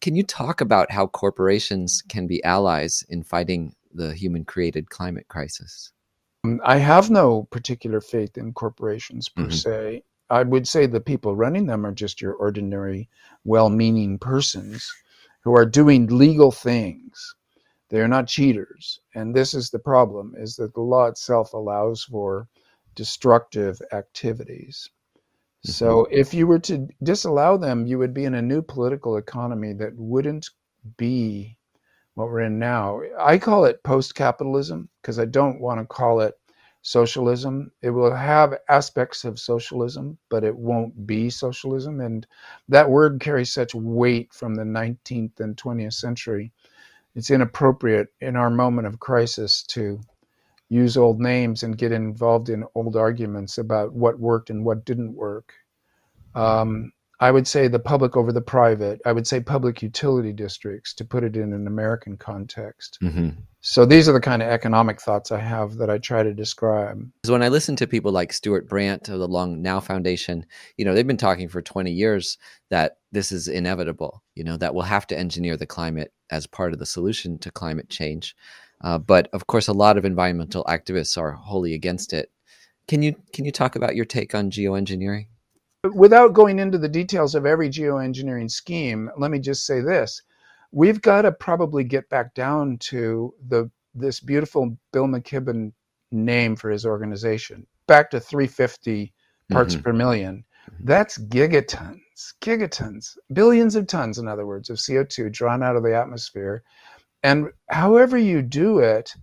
Can 0.00 0.16
you 0.16 0.22
talk 0.22 0.60
about 0.60 0.90
how 0.90 1.06
corporations 1.06 2.02
can 2.08 2.26
be 2.26 2.42
allies 2.44 3.04
in 3.08 3.22
fighting 3.22 3.74
the 3.94 4.14
human 4.14 4.44
created 4.44 4.90
climate 4.90 5.28
crisis? 5.28 5.92
Um, 6.44 6.60
I 6.64 6.78
have 6.78 7.10
no 7.10 7.44
particular 7.44 8.00
faith 8.00 8.36
in 8.36 8.52
corporations 8.52 9.28
per 9.28 9.44
mm-hmm. 9.44 9.52
se. 9.52 10.02
I 10.28 10.42
would 10.42 10.66
say 10.66 10.86
the 10.86 11.00
people 11.00 11.36
running 11.36 11.66
them 11.66 11.86
are 11.86 11.92
just 11.92 12.20
your 12.20 12.34
ordinary, 12.34 13.08
well 13.44 13.68
meaning 13.68 14.18
persons 14.18 14.90
who 15.42 15.56
are 15.56 15.66
doing 15.66 16.06
legal 16.06 16.50
things. 16.50 17.34
They 17.90 18.00
are 18.00 18.08
not 18.08 18.26
cheaters. 18.26 19.00
And 19.14 19.34
this 19.34 19.52
is 19.52 19.70
the 19.70 19.78
problem 19.78 20.34
is 20.36 20.56
that 20.56 20.72
the 20.72 20.80
law 20.80 21.06
itself 21.06 21.52
allows 21.52 22.04
for 22.04 22.48
destructive 22.94 23.80
activities. 23.92 24.88
Mm-hmm. 25.66 25.70
So 25.70 26.06
if 26.10 26.34
you 26.34 26.46
were 26.46 26.58
to 26.60 26.88
disallow 27.02 27.56
them, 27.56 27.86
you 27.86 27.98
would 27.98 28.14
be 28.14 28.24
in 28.24 28.34
a 28.34 28.42
new 28.42 28.62
political 28.62 29.16
economy 29.16 29.72
that 29.74 29.94
wouldn't 29.96 30.50
be 30.96 31.56
what 32.14 32.28
we're 32.28 32.40
in 32.40 32.58
now. 32.58 33.00
I 33.18 33.38
call 33.38 33.64
it 33.64 33.82
post 33.82 34.14
capitalism 34.14 34.88
because 35.00 35.18
I 35.18 35.24
don't 35.24 35.60
want 35.60 35.80
to 35.80 35.86
call 35.86 36.20
it 36.20 36.34
socialism. 36.82 37.70
It 37.80 37.90
will 37.90 38.14
have 38.14 38.58
aspects 38.68 39.24
of 39.24 39.38
socialism, 39.38 40.18
but 40.28 40.44
it 40.44 40.56
won't 40.56 41.06
be 41.06 41.30
socialism. 41.30 42.00
And 42.00 42.26
that 42.68 42.90
word 42.90 43.20
carries 43.20 43.52
such 43.52 43.74
weight 43.74 44.34
from 44.34 44.56
the 44.56 44.64
19th 44.64 45.40
and 45.40 45.56
20th 45.56 45.94
century. 45.94 46.52
It's 47.14 47.30
inappropriate 47.30 48.08
in 48.20 48.36
our 48.36 48.50
moment 48.50 48.88
of 48.88 48.98
crisis 48.98 49.62
to 49.68 50.00
use 50.72 50.96
old 50.96 51.20
names 51.20 51.62
and 51.62 51.76
get 51.76 51.92
involved 51.92 52.48
in 52.48 52.64
old 52.74 52.96
arguments 52.96 53.58
about 53.58 53.92
what 53.92 54.18
worked 54.18 54.48
and 54.48 54.64
what 54.64 54.86
didn't 54.86 55.14
work. 55.14 55.52
Um, 56.34 56.92
I 57.20 57.30
would 57.30 57.46
say 57.46 57.68
the 57.68 57.78
public 57.78 58.16
over 58.16 58.32
the 58.32 58.40
private. 58.40 59.00
I 59.04 59.12
would 59.12 59.26
say 59.26 59.38
public 59.38 59.82
utility 59.82 60.32
districts 60.32 60.94
to 60.94 61.04
put 61.04 61.24
it 61.24 61.36
in 61.36 61.52
an 61.52 61.66
American 61.66 62.16
context. 62.16 62.98
Mm-hmm. 63.02 63.40
So 63.60 63.84
these 63.84 64.08
are 64.08 64.12
the 64.12 64.20
kind 64.20 64.40
of 64.40 64.48
economic 64.48 65.00
thoughts 65.00 65.30
I 65.30 65.40
have 65.40 65.76
that 65.76 65.90
I 65.90 65.98
try 65.98 66.22
to 66.22 66.32
describe. 66.32 67.06
When 67.26 67.42
I 67.42 67.48
listen 67.48 67.76
to 67.76 67.86
people 67.86 68.10
like 68.10 68.32
Stewart 68.32 68.66
Brand 68.66 69.08
of 69.10 69.20
the 69.20 69.28
Long 69.28 69.60
Now 69.60 69.78
Foundation, 69.78 70.46
you 70.78 70.86
know, 70.86 70.94
they've 70.94 71.06
been 71.06 71.18
talking 71.18 71.48
for 71.48 71.60
20 71.60 71.92
years 71.92 72.38
that 72.70 72.96
this 73.12 73.30
is 73.30 73.46
inevitable, 73.46 74.22
you 74.34 74.42
know, 74.42 74.56
that 74.56 74.74
we'll 74.74 74.84
have 74.84 75.06
to 75.08 75.18
engineer 75.18 75.58
the 75.58 75.66
climate 75.66 76.12
as 76.30 76.46
part 76.46 76.72
of 76.72 76.78
the 76.78 76.86
solution 76.86 77.38
to 77.40 77.52
climate 77.52 77.90
change. 77.90 78.34
Uh, 78.82 78.98
but 78.98 79.28
of 79.32 79.46
course, 79.46 79.68
a 79.68 79.72
lot 79.72 79.96
of 79.96 80.04
environmental 80.04 80.64
activists 80.64 81.16
are 81.16 81.32
wholly 81.32 81.74
against 81.74 82.12
it. 82.12 82.30
Can 82.88 83.02
you 83.02 83.14
can 83.32 83.44
you 83.44 83.52
talk 83.52 83.76
about 83.76 83.94
your 83.94 84.04
take 84.04 84.34
on 84.34 84.50
geoengineering? 84.50 85.26
without 85.94 86.32
going 86.32 86.58
into 86.58 86.78
the 86.78 86.88
details 86.88 87.34
of 87.34 87.46
every 87.46 87.68
geoengineering 87.68 88.50
scheme, 88.50 89.10
let 89.18 89.30
me 89.30 89.38
just 89.38 89.66
say 89.66 89.80
this. 89.80 90.22
We've 90.70 91.02
got 91.02 91.22
to 91.22 91.32
probably 91.32 91.84
get 91.84 92.08
back 92.08 92.34
down 92.34 92.78
to 92.78 93.34
the 93.48 93.70
this 93.94 94.20
beautiful 94.20 94.76
Bill 94.92 95.06
McKibben 95.06 95.72
name 96.12 96.56
for 96.56 96.70
his 96.70 96.86
organization, 96.86 97.66
back 97.86 98.10
to 98.10 98.20
350 98.20 99.12
parts 99.50 99.74
mm-hmm. 99.74 99.82
per 99.82 99.92
1000000 99.92 99.98
mm-hmm. 99.98 100.38
That's 100.80 101.18
gigatons, 101.18 102.00
gigatons, 102.40 103.16
billions 103.32 103.74
of 103.74 103.86
tons, 103.86 104.18
in 104.18 104.28
other 104.28 104.46
words, 104.46 104.70
of 104.70 104.78
CO2 104.78 105.30
drawn 105.32 105.62
out 105.62 105.76
of 105.76 105.82
the 105.82 105.94
atmosphere. 105.94 106.62
And 107.22 107.50
however 107.68 108.18
you 108.18 108.42
do 108.42 108.78
it, 108.78 109.14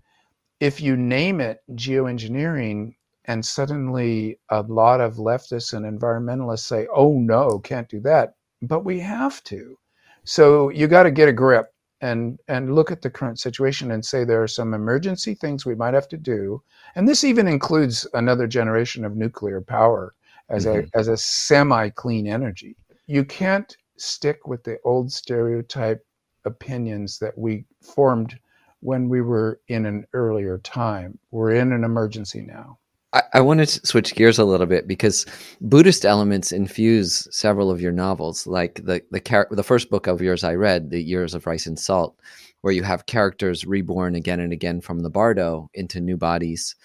if 0.59 0.81
you 0.81 0.95
name 0.97 1.41
it 1.41 1.61
geoengineering, 1.71 2.95
and 3.25 3.45
suddenly 3.45 4.39
a 4.49 4.61
lot 4.63 5.01
of 5.01 5.15
leftists 5.15 5.73
and 5.73 5.85
environmentalists 5.85 6.65
say, 6.65 6.87
"Oh 6.93 7.13
no, 7.19 7.59
can't 7.59 7.87
do 7.87 7.99
that," 8.01 8.35
but 8.61 8.83
we 8.85 8.99
have 8.99 9.43
to. 9.45 9.77
So 10.23 10.69
you 10.69 10.87
got 10.87 11.03
to 11.03 11.11
get 11.11 11.29
a 11.29 11.33
grip 11.33 11.73
and 12.01 12.39
and 12.47 12.75
look 12.75 12.91
at 12.91 13.01
the 13.01 13.09
current 13.09 13.39
situation 13.39 13.91
and 13.91 14.03
say 14.03 14.23
there 14.23 14.41
are 14.41 14.47
some 14.47 14.73
emergency 14.73 15.35
things 15.35 15.65
we 15.65 15.75
might 15.75 15.93
have 15.93 16.07
to 16.09 16.17
do, 16.17 16.61
and 16.95 17.07
this 17.07 17.23
even 17.23 17.47
includes 17.47 18.07
another 18.13 18.47
generation 18.47 19.05
of 19.05 19.15
nuclear 19.15 19.61
power 19.61 20.15
as 20.49 20.65
mm-hmm. 20.65 20.87
a 20.93 20.97
as 20.97 21.07
a 21.07 21.17
semi 21.17 21.89
clean 21.89 22.27
energy. 22.27 22.75
You 23.07 23.25
can't 23.25 23.75
stick 23.97 24.47
with 24.47 24.63
the 24.63 24.79
old 24.83 25.11
stereotype 25.11 26.05
opinions 26.45 27.19
that 27.19 27.37
we 27.37 27.65
formed 27.81 28.37
when 28.81 29.09
we 29.09 29.21
were 29.21 29.59
in 29.67 29.85
an 29.85 30.05
earlier 30.13 30.57
time. 30.59 31.17
We're 31.31 31.51
in 31.51 31.71
an 31.71 31.83
emergency 31.83 32.41
now. 32.41 32.77
I, 33.11 33.23
I 33.35 33.41
want 33.41 33.59
to 33.59 33.87
switch 33.87 34.15
gears 34.15 34.37
a 34.37 34.45
little 34.45 34.67
bit 34.67 34.87
because 34.87 35.25
Buddhist 35.61 36.05
elements 36.05 36.51
infuse 36.51 37.27
several 37.35 37.71
of 37.71 37.81
your 37.81 37.91
novels, 37.91 38.45
like 38.45 38.81
the 38.83 39.01
the 39.11 39.19
char- 39.19 39.47
the 39.49 39.63
first 39.63 39.89
book 39.89 40.07
of 40.07 40.21
yours 40.21 40.43
I 40.43 40.53
read, 40.55 40.91
The 40.91 41.01
Years 41.01 41.33
of 41.33 41.47
Rice 41.47 41.65
and 41.65 41.79
Salt, 41.79 42.15
where 42.61 42.73
you 42.73 42.83
have 42.83 43.07
characters 43.07 43.65
reborn 43.65 44.15
again 44.15 44.39
and 44.39 44.53
again 44.53 44.79
from 44.81 44.99
the 44.99 45.09
bardo 45.09 45.69
into 45.73 45.99
new 45.99 46.17
bodies. 46.17 46.75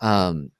Um, 0.00 0.50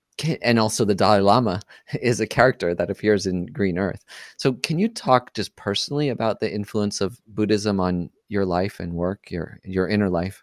and 0.42 0.58
also 0.58 0.84
the 0.84 0.94
Dalai 0.94 1.20
Lama 1.20 1.60
is 2.00 2.20
a 2.20 2.26
character 2.26 2.74
that 2.74 2.90
appears 2.90 3.26
in 3.26 3.46
Green 3.46 3.78
Earth. 3.78 4.04
So, 4.36 4.52
can 4.54 4.78
you 4.78 4.88
talk 4.88 5.34
just 5.34 5.54
personally 5.56 6.08
about 6.08 6.40
the 6.40 6.52
influence 6.52 7.00
of 7.00 7.20
Buddhism 7.26 7.80
on 7.80 8.10
your 8.28 8.44
life 8.44 8.80
and 8.80 8.94
work, 8.94 9.30
your 9.30 9.60
your 9.64 9.88
inner 9.88 10.10
life? 10.10 10.42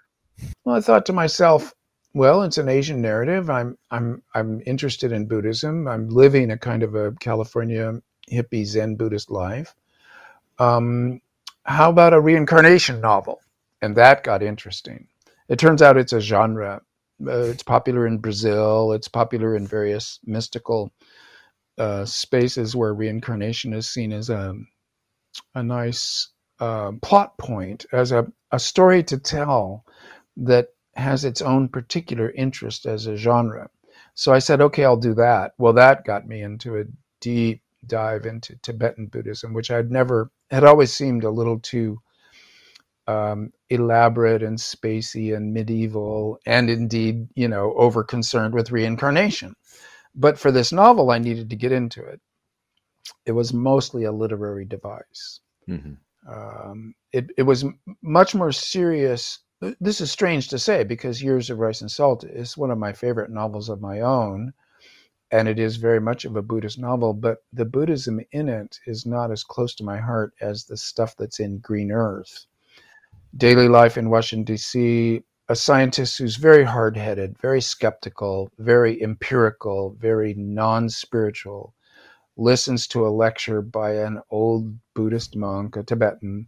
Well, 0.66 0.76
I 0.76 0.82
thought 0.82 1.06
to 1.08 1.14
myself, 1.14 1.74
well, 2.14 2.44
it's 2.44 2.58
an 2.58 2.70
Asian 2.70 3.02
narrative. 3.02 3.50
I'm 3.50 3.78
I'm 3.90 4.22
I'm 4.34 4.62
interested 4.66 5.12
in 5.12 5.28
Buddhism. 5.28 5.88
I'm 5.88 6.10
living 6.10 6.52
a 6.52 6.58
kind 6.58 6.84
of 6.84 6.96
a 6.96 7.14
California 7.14 8.02
hippie 8.30 8.66
Zen 8.66 8.96
Buddhist 8.96 9.32
life. 9.32 9.74
Um, 10.60 11.22
how 11.64 11.90
about 11.90 12.14
a 12.14 12.20
reincarnation 12.20 13.02
novel? 13.02 13.40
And 13.82 13.96
that 13.96 14.24
got 14.24 14.44
interesting. 14.44 15.08
It 15.48 15.60
turns 15.60 15.82
out 15.82 15.98
it's 15.98 16.14
a 16.14 16.20
genre. 16.22 16.82
Uh, 17.26 17.44
it's 17.44 17.64
popular 17.64 18.08
in 18.08 18.18
Brazil. 18.18 18.94
It's 18.94 19.08
popular 19.08 19.56
in 19.56 19.68
various 19.68 20.20
mystical 20.26 20.92
uh, 21.78 22.06
spaces 22.06 22.76
where 22.76 22.94
reincarnation 22.94 23.74
is 23.74 23.90
seen 23.90 24.12
as 24.12 24.30
a 24.30 24.56
a 25.56 25.64
nice 25.64 26.30
uh, 26.60 26.92
plot 27.02 27.38
point, 27.38 27.86
as 27.94 28.12
a, 28.12 28.28
a 28.52 28.60
story 28.60 29.04
to 29.04 29.18
tell 29.18 29.86
that 30.38 30.68
has 30.96 31.24
its 31.24 31.42
own 31.42 31.70
particular 31.70 32.32
interest 32.32 32.86
as 32.86 33.08
a 33.08 33.16
genre. 33.16 33.70
So 34.14 34.34
I 34.34 34.40
said, 34.40 34.62
okay, 34.62 34.84
I'll 34.84 34.98
do 34.98 35.14
that. 35.16 35.54
Well, 35.58 35.74
that 35.74 36.06
got 36.06 36.28
me 36.28 36.42
into 36.42 36.78
a 36.78 36.84
deep 37.22 37.62
dive 37.88 38.26
into 38.26 38.56
Tibetan 38.58 39.08
Buddhism, 39.08 39.54
which 39.54 39.72
I'd 39.72 39.90
never 39.90 40.30
had 40.50 40.64
always 40.64 40.94
seemed 40.94 41.24
a 41.24 41.30
little 41.30 41.60
too 41.60 42.02
um, 43.08 43.52
elaborate 43.70 44.44
and 44.44 44.58
spacey 44.58 45.36
and 45.36 45.54
medieval, 45.54 46.40
and 46.46 46.70
indeed, 46.70 47.28
you 47.36 47.48
know, 47.48 47.74
over 47.76 48.04
concerned 48.04 48.54
with 48.54 48.72
reincarnation. 48.72 49.56
But 50.16 50.38
for 50.38 50.52
this 50.52 50.72
novel, 50.72 51.12
I 51.12 51.20
needed 51.20 51.50
to 51.50 51.56
get 51.56 51.72
into 51.72 52.04
it. 52.04 52.20
It 53.26 53.32
was 53.32 53.54
mostly 53.54 54.04
a 54.04 54.12
literary 54.12 54.66
device. 54.66 55.40
Mm-hmm. 55.70 55.94
Um, 56.32 56.94
it, 57.12 57.32
it 57.38 57.44
was 57.44 57.66
much 58.02 58.36
more 58.36 58.52
serious. 58.52 59.40
This 59.80 60.02
is 60.02 60.12
strange 60.12 60.50
to 60.50 60.60
say 60.60 60.84
because 60.84 61.22
Years 61.22 61.50
of 61.50 61.60
Rice 61.60 61.82
and 61.82 61.92
Salt 61.92 62.24
is 62.24 62.58
one 62.58 62.72
of 62.72 62.78
my 62.78 62.94
favorite 62.94 63.32
novels 63.32 63.70
of 63.70 63.82
my 63.82 64.02
own 64.02 64.54
and 65.32 65.48
it 65.48 65.58
is 65.58 65.78
very 65.78 66.02
much 66.02 66.26
of 66.26 66.36
a 66.36 66.42
Buddhist 66.42 66.78
novel, 66.78 67.14
but 67.14 67.40
the 67.54 67.66
Buddhism 67.66 68.20
in 68.32 68.50
it 68.50 68.78
is 68.86 69.06
not 69.06 69.32
as 69.32 69.44
close 69.44 69.74
to 69.76 69.84
my 69.84 69.98
heart 69.98 70.34
as 70.42 70.66
the 70.66 70.76
stuff 70.76 71.16
that's 71.18 71.40
in 71.40 71.60
Green 71.60 71.92
Earth. 71.92 72.46
Daily 73.36 73.68
life 73.68 73.98
in 73.98 74.10
Washington, 74.10 74.44
D.C., 74.44 75.24
a 75.50 75.56
scientist 75.56 76.18
who's 76.18 76.36
very 76.36 76.64
hard 76.64 76.96
headed, 76.98 77.38
very 77.40 77.62
skeptical, 77.62 78.52
very 78.58 79.02
empirical, 79.02 79.96
very 80.00 80.34
non 80.34 80.90
spiritual, 80.90 81.74
listens 82.38 82.88
to 82.88 83.06
a 83.06 83.10
lecture 83.10 83.62
by 83.62 83.96
an 83.96 84.22
old 84.30 84.78
Buddhist 84.94 85.36
monk, 85.36 85.76
a 85.76 85.84
Tibetan, 85.84 86.48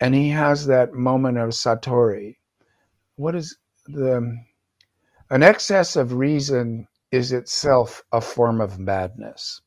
and 0.00 0.14
he 0.14 0.30
has 0.30 0.66
that 0.66 0.94
moment 0.94 1.38
of 1.38 1.50
satori. 1.50 2.36
What 3.16 3.34
is 3.34 3.56
the 3.86 4.38
an 5.30 5.42
excess 5.42 5.96
of 5.96 6.12
reason 6.12 6.86
is 7.10 7.32
itself 7.32 8.02
a 8.12 8.20
form 8.20 8.60
of 8.60 8.78
madness. 8.78 9.60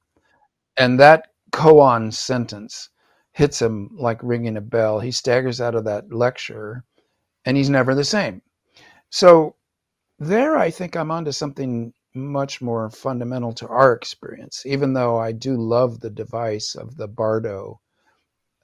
And 0.78 1.00
that 1.00 1.30
koan 1.52 2.12
sentence 2.14 2.90
hits 3.36 3.62
him 3.62 3.90
like 3.94 4.20
ringing 4.24 4.56
a 4.56 4.62
bell. 4.62 5.02
He 5.02 5.12
staggers 5.12 5.60
out 5.60 5.76
of 5.76 5.84
that 5.84 6.14
lecture 6.14 6.86
and 7.46 7.58
he's 7.58 7.70
never 7.70 7.94
the 7.94 8.06
same. 8.06 8.42
So, 9.10 9.56
there 10.20 10.58
I 10.58 10.72
think 10.72 10.96
I'm 10.96 11.12
onto 11.12 11.34
something 11.34 11.94
much 12.14 12.62
more 12.62 12.90
fundamental 12.90 13.52
to 13.56 13.68
our 13.68 13.94
experience, 13.94 14.66
even 14.66 14.94
though 14.94 15.18
I 15.18 15.34
do 15.34 15.58
love 15.58 16.00
the 16.00 16.10
device 16.10 16.76
of 16.76 16.96
the 16.96 17.10
Bardo 17.10 17.82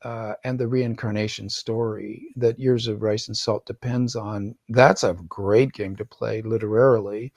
uh, 0.03 0.35
and 0.45 0.57
the 0.57 0.69
reincarnation 0.69 1.49
story 1.49 2.29
that 2.37 2.57
Years 2.57 2.87
of 2.87 3.01
Rice 3.01 3.27
and 3.27 3.35
Salt 3.35 3.65
depends 3.65 4.15
on. 4.15 4.55
That's 4.69 5.03
a 5.03 5.17
great 5.27 5.73
game 5.73 5.97
to 5.97 6.05
play 6.05 6.41
literarily. 6.41 7.33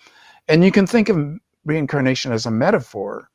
And 0.47 0.65
you 0.65 0.71
can 0.71 0.87
think 0.87 1.09
of 1.09 1.19
reincarnation 1.65 2.33
as 2.33 2.47
a 2.47 2.51
metaphor, 2.53 3.29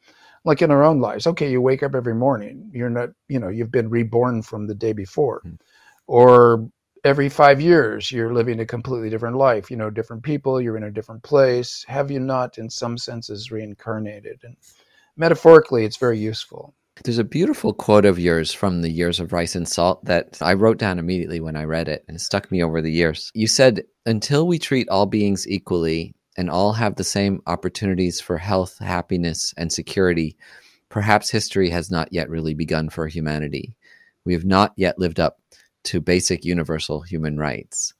like 0.46 0.62
in 0.62 0.72
our 0.72 0.84
own 0.84 1.00
lives. 1.00 1.27
Okay, 1.27 1.50
you 1.50 1.62
wake 1.62 1.84
up 1.84 1.96
every 1.96 2.15
morning. 2.15 2.69
You're 2.74 2.89
not, 2.89 3.10
you 3.27 3.39
know, 3.39 3.50
you've 3.50 3.72
been 3.72 3.89
reborn 3.89 4.41
from 4.41 4.67
the 4.67 4.75
day 4.75 4.93
before. 4.93 5.41
Mm. 5.46 5.60
Or 6.08 6.69
every 7.03 7.29
five 7.29 7.62
years, 7.62 8.12
you're 8.12 8.34
living 8.34 8.60
a 8.60 8.65
completely 8.65 9.10
different 9.10 9.38
life. 9.38 9.69
You 9.69 9.77
know, 9.77 9.89
different 9.89 10.24
people, 10.24 10.62
you're 10.62 10.77
in 10.77 10.84
a 10.84 10.91
different 10.91 11.24
place. 11.24 11.86
Have 11.88 12.12
you 12.12 12.19
not, 12.19 12.58
in 12.58 12.69
some 12.69 12.98
senses, 12.98 13.51
reincarnated? 13.51 14.39
And 14.43 14.55
metaphorically, 15.17 15.86
it's 15.86 15.98
very 15.98 16.19
useful. 16.19 16.74
There's 17.03 17.17
a 17.17 17.24
beautiful 17.24 17.74
quote 17.74 18.05
of 18.05 18.19
yours 18.19 18.53
from 18.53 18.81
the 18.81 18.89
Years 18.89 19.22
of 19.22 19.31
Rice 19.31 19.55
and 19.55 19.67
Salt 19.67 20.03
that 20.03 20.38
I 20.41 20.53
wrote 20.53 20.77
down 20.77 21.00
immediately 21.00 21.39
when 21.39 21.55
I 21.55 21.63
read 21.63 21.88
it 21.88 22.03
and 22.08 22.17
it 22.17 22.19
stuck 22.19 22.51
me 22.51 22.62
over 22.62 22.81
the 22.81 22.91
years. 22.91 23.31
You 23.34 23.48
said, 23.48 23.84
Until 24.05 24.48
we 24.48 24.60
treat 24.60 24.89
all 24.89 25.05
beings 25.05 25.48
equally, 25.48 26.13
and 26.38 26.50
all 26.50 26.74
have 26.74 26.96
the 26.96 27.04
same 27.04 27.42
opportunities 27.48 28.20
for 28.20 28.38
health, 28.38 28.78
happiness, 28.80 29.54
and 29.58 29.72
security, 29.72 30.38
perhaps 30.89 31.30
history 31.30 31.70
has 31.70 31.92
not 31.92 32.12
yet 32.12 32.30
really 32.30 32.54
begun 32.54 32.89
for 32.89 33.08
humanity. 33.08 33.74
We 34.26 34.34
have 34.34 34.46
not 34.46 34.74
yet 34.76 35.00
lived 35.00 35.20
up 35.20 35.39
to 35.86 36.02
basic 36.02 36.46
universal 36.46 37.02
human 37.02 37.38
rights. 37.38 37.94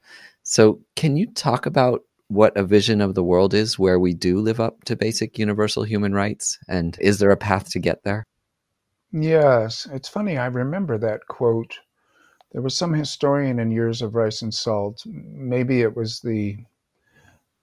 So, 0.44 0.82
can 0.96 1.18
you 1.18 1.28
talk 1.28 1.65
about 1.65 2.02
what 2.28 2.56
a 2.56 2.63
vision 2.63 3.02
of 3.02 3.15
the 3.15 3.24
world 3.24 3.54
is 3.54 3.80
where 3.80 4.00
we 4.00 4.13
do 4.13 4.39
live 4.39 4.60
up 4.60 4.84
to 4.86 4.96
basic 4.96 5.38
universal 5.39 5.84
human 5.84 6.13
rights? 6.13 6.60
And 6.68 6.98
is 7.00 7.20
there 7.20 7.32
a 7.32 7.38
path 7.38 7.70
to 7.72 7.80
get 7.80 8.04
there? 8.04 8.26
Yes. 9.12 9.88
It's 9.92 10.08
funny. 10.08 10.38
I 10.38 10.46
remember 10.46 10.98
that 11.00 11.28
quote. 11.28 11.80
There 12.52 12.62
was 12.62 12.76
some 12.76 12.94
historian 12.94 13.60
in 13.60 13.72
Years 13.72 14.02
of 14.02 14.15
Rice 14.15 14.42
and 14.42 14.54
Salt. 14.54 15.04
Maybe 15.06 15.82
it 15.82 15.96
was 15.96 16.20
the 16.20 16.58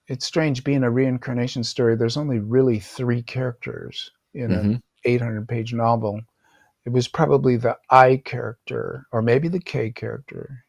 it's 0.07 0.25
strange 0.25 0.63
being 0.63 0.83
a 0.83 0.91
reincarnation 0.91 1.63
story. 1.63 1.95
There's 1.95 2.17
only 2.17 2.39
really 2.39 2.79
three 2.79 3.21
characters 3.21 4.11
in 4.33 4.51
mm-hmm. 4.51 4.69
an 4.71 4.83
800 5.03 5.47
page 5.47 5.73
novel. 5.73 6.21
It 6.85 6.91
was 6.91 7.07
probably 7.07 7.57
the 7.57 7.77
I 7.89 8.21
character, 8.23 9.05
or 9.11 9.21
maybe 9.21 9.49
the 9.49 9.59
K 9.59 9.91
character. 9.91 10.63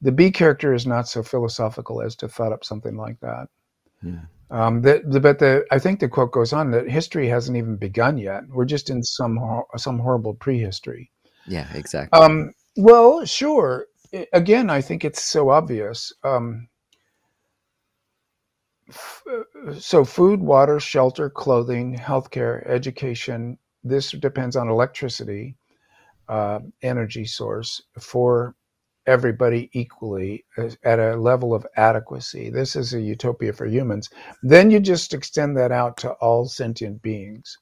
The 0.00 0.12
B 0.12 0.30
character 0.30 0.72
is 0.72 0.86
not 0.86 1.08
so 1.08 1.22
philosophical 1.22 2.02
as 2.02 2.16
to 2.16 2.28
thought 2.28 2.52
up 2.52 2.64
something 2.64 2.96
like 2.96 3.20
that. 3.20 3.48
Yeah. 4.02 4.20
Um, 4.50 4.82
the, 4.82 5.02
the, 5.04 5.20
but 5.20 5.38
the, 5.38 5.64
I 5.70 5.78
think 5.78 6.00
the 6.00 6.08
quote 6.08 6.32
goes 6.32 6.52
on 6.52 6.70
that 6.70 6.88
history 6.88 7.28
hasn't 7.28 7.56
even 7.56 7.76
begun 7.76 8.18
yet. 8.18 8.44
We're 8.48 8.66
just 8.66 8.90
in 8.90 9.02
some 9.02 9.38
some 9.76 9.98
horrible 9.98 10.34
prehistory. 10.34 11.10
Yeah, 11.46 11.66
exactly. 11.74 12.18
Um, 12.18 12.52
well, 12.76 13.24
sure. 13.24 13.86
Again, 14.32 14.70
I 14.70 14.80
think 14.80 15.04
it's 15.04 15.22
so 15.22 15.50
obvious. 15.50 16.12
Um, 16.22 16.68
so 19.78 20.04
food, 20.04 20.40
water, 20.40 20.78
shelter, 20.78 21.30
clothing, 21.30 21.96
healthcare, 21.96 22.66
education. 22.68 23.58
This 23.82 24.10
depends 24.10 24.56
on 24.56 24.68
electricity, 24.68 25.56
uh, 26.28 26.60
energy 26.82 27.24
source 27.24 27.82
for 27.98 28.54
everybody 29.06 29.68
equally 29.72 30.44
at 30.82 30.98
a 30.98 31.16
level 31.16 31.54
of 31.54 31.66
adequacy. 31.76 32.50
This 32.50 32.76
is 32.76 32.94
a 32.94 33.00
utopia 33.00 33.52
for 33.52 33.66
humans. 33.66 34.10
Then 34.42 34.70
you 34.70 34.80
just 34.80 35.12
extend 35.12 35.56
that 35.58 35.72
out 35.72 35.96
to 35.98 36.12
all 36.12 36.46
sentient 36.46 37.02
beings 37.02 37.58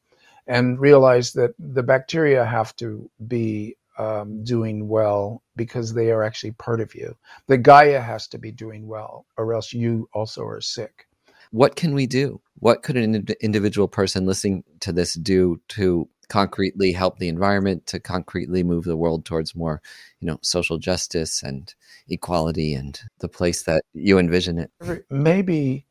and 0.46 0.78
realize 0.78 1.32
that 1.32 1.54
the 1.58 1.82
bacteria 1.82 2.44
have 2.44 2.74
to 2.76 3.11
be 3.26 3.76
um, 3.98 4.42
doing 4.44 4.88
well 4.88 5.42
because 5.56 5.92
they 5.92 6.11
are 6.11 6.22
actually 6.22 6.52
part 6.52 6.80
of 6.80 6.94
you. 6.94 7.16
The 7.46 7.58
Gaia 7.58 8.00
has 8.00 8.26
to 8.28 8.38
be 8.38 8.50
doing 8.50 8.87
well, 8.87 9.26
or 9.37 9.54
else 9.54 9.72
you 9.72 10.08
also 10.14 10.44
are 10.44 10.61
sick 10.61 11.06
what 11.52 11.76
can 11.76 11.94
we 11.94 12.06
do? 12.06 12.40
What 12.58 12.82
could 12.82 12.96
an 12.96 13.26
individual 13.40 13.86
person 13.86 14.26
listening 14.26 14.64
to 14.80 14.92
this 14.92 15.14
do 15.14 15.60
to 15.68 16.08
concretely 16.28 16.92
help 16.92 17.18
the 17.18 17.28
environment, 17.28 17.86
to 17.88 18.00
concretely 18.00 18.62
move 18.62 18.84
the 18.84 18.96
world 18.96 19.26
towards 19.26 19.54
more, 19.54 19.82
you 20.20 20.26
know, 20.26 20.38
social 20.42 20.78
justice 20.78 21.42
and 21.42 21.74
equality 22.08 22.72
and 22.72 22.98
the 23.18 23.28
place 23.28 23.64
that 23.64 23.82
you 23.92 24.18
envision 24.18 24.58
it? 24.58 24.70
Maybe 25.10 25.84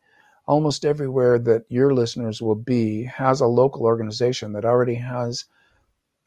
almost 0.47 0.83
everywhere 0.83 1.37
that 1.37 1.65
your 1.69 1.93
listeners 1.93 2.41
will 2.41 2.55
be 2.55 3.03
has 3.03 3.39
a 3.39 3.47
local 3.47 3.83
organization 3.83 4.53
that 4.53 4.65
already 4.65 4.95
has 4.95 5.45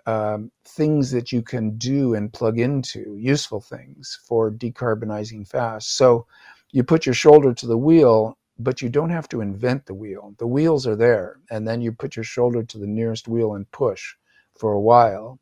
um, 0.07 0.53
things 0.65 1.11
that 1.11 1.33
you 1.33 1.43
can 1.43 1.77
do 1.77 2.15
and 2.15 2.33
plug 2.33 2.61
into, 2.61 3.17
useful 3.19 3.61
things 3.61 4.21
for 4.29 4.51
decarbonizing 4.51 5.49
fast. 5.49 5.97
So 5.97 6.27
you 6.71 6.85
put 6.85 7.05
your 7.05 7.15
shoulder 7.15 7.53
to 7.55 7.67
the 7.67 7.79
wheel 7.79 8.39
but 8.59 8.81
you 8.81 8.89
don't 8.89 9.11
have 9.11 9.29
to 9.29 9.41
invent 9.41 9.87
the 9.87 9.95
wheel. 9.95 10.35
The 10.39 10.47
wheels 10.47 10.87
are 10.87 10.97
there, 10.97 11.41
and 11.51 11.67
then 11.67 11.81
you 11.81 11.93
put 11.93 12.17
your 12.17 12.25
shoulder 12.25 12.63
to 12.63 12.79
the 12.79 12.87
nearest 12.87 13.29
wheel 13.29 13.55
and 13.55 13.71
push 13.73 14.15
for 14.57 14.73
a 14.73 14.81
while. 14.81 15.41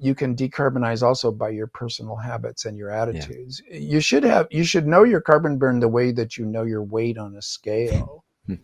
You 0.00 0.14
can 0.14 0.34
decarbonize 0.34 1.02
also 1.02 1.30
by 1.30 1.50
your 1.50 1.66
personal 1.66 2.16
habits 2.16 2.64
and 2.64 2.76
your 2.76 2.90
attitudes. 2.90 3.62
Yeah. 3.70 3.78
You 3.78 4.00
should 4.00 4.24
have 4.24 4.46
you 4.50 4.64
should 4.64 4.86
know 4.86 5.04
your 5.04 5.20
carbon 5.20 5.58
burn 5.58 5.80
the 5.80 5.88
way 5.88 6.10
that 6.12 6.38
you 6.38 6.46
know 6.46 6.62
your 6.62 6.82
weight 6.82 7.18
on 7.18 7.36
a 7.36 7.42
scale. 7.42 8.24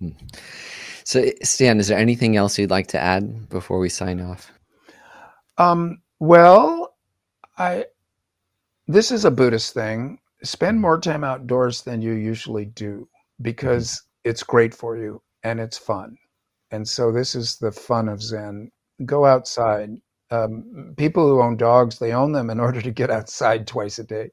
Hmm. 0.00 0.08
So, 1.04 1.24
Stan, 1.44 1.78
is 1.78 1.86
there 1.86 1.96
anything 1.96 2.36
else 2.36 2.58
you'd 2.58 2.68
like 2.68 2.88
to 2.88 2.98
add 2.98 3.48
before 3.48 3.78
we 3.78 3.88
sign 3.88 4.20
off? 4.20 4.50
Um, 5.56 6.02
well, 6.18 6.96
I 7.56 7.86
this 8.88 9.12
is 9.12 9.24
a 9.24 9.30
Buddhist 9.30 9.72
thing 9.72 10.18
spend 10.44 10.80
more 10.80 11.00
time 11.00 11.24
outdoors 11.24 11.82
than 11.82 12.02
you 12.02 12.12
usually 12.12 12.66
do 12.66 13.08
because 13.42 13.90
mm-hmm. 13.90 14.30
it's 14.30 14.42
great 14.42 14.74
for 14.74 14.96
you 14.96 15.20
and 15.42 15.60
it's 15.60 15.78
fun. 15.78 16.16
And 16.70 16.88
so 16.88 17.12
this 17.12 17.34
is 17.34 17.58
the 17.58 17.72
fun 17.72 18.08
of 18.08 18.22
Zen. 18.22 18.70
Go 19.04 19.24
outside. 19.24 19.90
Um, 20.30 20.94
people 20.96 21.28
who 21.28 21.40
own 21.40 21.56
dogs, 21.56 21.98
they 21.98 22.12
own 22.12 22.32
them 22.32 22.50
in 22.50 22.58
order 22.66 22.80
to 22.80 22.90
get 22.90 23.10
outside 23.10 23.66
twice 23.66 23.98
a 23.98 24.04
day. 24.04 24.30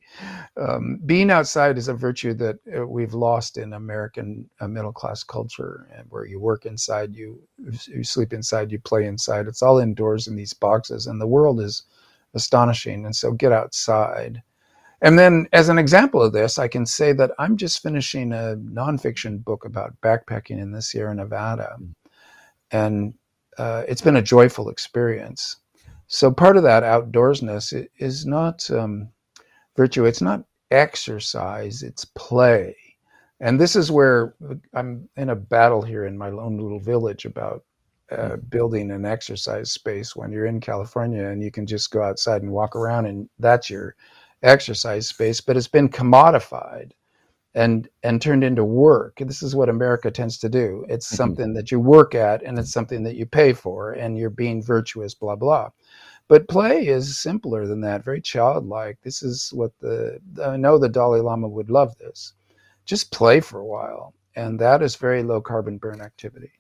Um, 0.58 1.00
being 1.06 1.30
outside 1.30 1.78
is 1.78 1.88
a 1.88 1.94
virtue 1.94 2.34
that 2.36 2.58
uh, 2.76 2.88
we've 2.88 3.14
lost 3.14 3.58
in 3.58 3.74
American 3.74 4.50
uh, 4.60 4.68
middle 4.68 4.94
class 4.94 5.24
culture, 5.24 5.88
and 5.96 6.08
where 6.10 6.26
you 6.26 6.40
work 6.40 6.66
inside, 6.66 7.16
you 7.16 7.42
you 7.86 8.04
sleep 8.04 8.34
inside, 8.34 8.72
you 8.72 8.80
play 8.80 9.06
inside. 9.06 9.48
It's 9.48 9.62
all 9.62 9.78
indoors 9.78 10.28
in 10.28 10.36
these 10.36 10.54
boxes, 10.54 11.06
and 11.08 11.22
the 11.22 11.28
world 11.28 11.60
is 11.60 11.84
astonishing. 12.34 13.06
And 13.06 13.16
so 13.16 13.34
get 13.34 13.52
outside. 13.52 14.42
And 15.02 15.18
then, 15.18 15.48
as 15.52 15.70
an 15.70 15.80
example 15.80 16.22
of 16.22 16.32
this, 16.32 16.60
I 16.60 16.68
can 16.68 16.86
say 16.86 17.12
that 17.14 17.32
I'm 17.40 17.58
just 17.58 17.82
finishing 17.82 18.32
a 18.32 18.56
nonfiction 18.58 19.44
book 19.44 19.66
about 19.66 20.00
backpacking 20.02 20.62
in 20.62 20.72
the 20.72 20.82
Sierra 20.82 21.16
Nevada. 21.16 21.78
And 22.70 23.16
uh, 23.58 23.84
it's 23.88 24.02
been 24.02 24.16
a 24.16 24.22
joyful 24.22 24.70
experience. 24.70 25.58
So, 26.06 26.32
part 26.32 26.56
of 26.56 26.64
that 26.64 26.84
outdoorsness 26.84 27.88
is 27.98 28.26
not 28.28 28.70
um, 28.70 29.10
virtue, 29.76 30.06
it's 30.06 30.22
not 30.22 30.46
exercise, 30.70 31.82
it's 31.82 32.06
play. 32.06 32.76
And 33.40 33.60
this 33.60 33.76
is 33.76 33.92
where 33.92 34.36
I'm 34.76 35.10
in 35.18 35.30
a 35.30 35.36
battle 35.36 35.82
here 35.82 36.06
in 36.06 36.16
my 36.16 36.30
own 36.30 36.60
little 36.60 36.80
village 36.80 37.26
about 37.26 37.64
uh, 38.12 38.36
building 38.36 38.92
an 38.92 39.06
exercise 39.06 39.72
space 39.72 40.16
when 40.16 40.32
you're 40.32 40.46
in 40.46 40.60
California 40.60 41.28
and 41.30 41.42
you 41.42 41.50
can 41.50 41.66
just 41.66 41.90
go 41.90 42.04
outside 42.04 42.44
and 42.44 42.52
walk 42.52 42.76
around 42.76 43.08
and 43.08 43.30
that's 43.40 43.70
your 43.70 43.96
exercise 44.44 45.08
space, 45.08 45.42
but 45.42 45.58
it's 45.58 45.68
been 45.68 45.90
commodified 45.90 46.92
and 47.54 47.90
and 48.04 48.22
turned 48.22 48.44
into 48.44 48.64
work. 48.64 49.18
This 49.20 49.44
is 49.44 49.56
what 49.56 49.70
America 49.70 50.10
tends 50.10 50.38
to 50.40 50.50
do. 50.50 50.86
It's 50.90 51.08
mm-hmm. 51.08 51.16
something 51.16 51.54
that 51.54 51.72
you 51.72 51.80
work 51.80 52.16
at 52.16 52.44
and 52.44 52.58
it's 52.58 52.72
something 52.72 53.04
that 53.04 53.16
you 53.16 53.26
pay 53.26 53.54
for 53.54 53.92
and 53.94 54.18
you're 54.18 54.30
being 54.30 54.64
virtuous, 54.64 55.14
blah 55.14 55.36
blah. 55.36 55.70
But 56.28 56.48
play 56.48 56.88
is 56.88 57.18
simpler 57.18 57.68
than 57.68 57.82
that, 57.82 58.06
very 58.06 58.22
childlike. 58.22 59.00
This 59.04 59.22
is 59.22 59.52
what 59.54 59.72
the 59.80 60.20
I 60.44 60.56
know 60.58 60.78
the 60.78 60.90
Dalai 60.90 61.20
Lama 61.20 61.48
would 61.48 61.70
love 61.70 61.98
this. 61.98 62.34
Just 62.86 63.12
play 63.12 63.42
for 63.42 63.60
a 63.60 63.66
while. 63.66 64.14
And 64.36 64.58
that 64.60 64.82
is 64.82 64.96
very 64.96 65.24
low 65.24 65.42
carbon 65.42 65.78
burn 65.78 66.00
activity. 66.00 66.54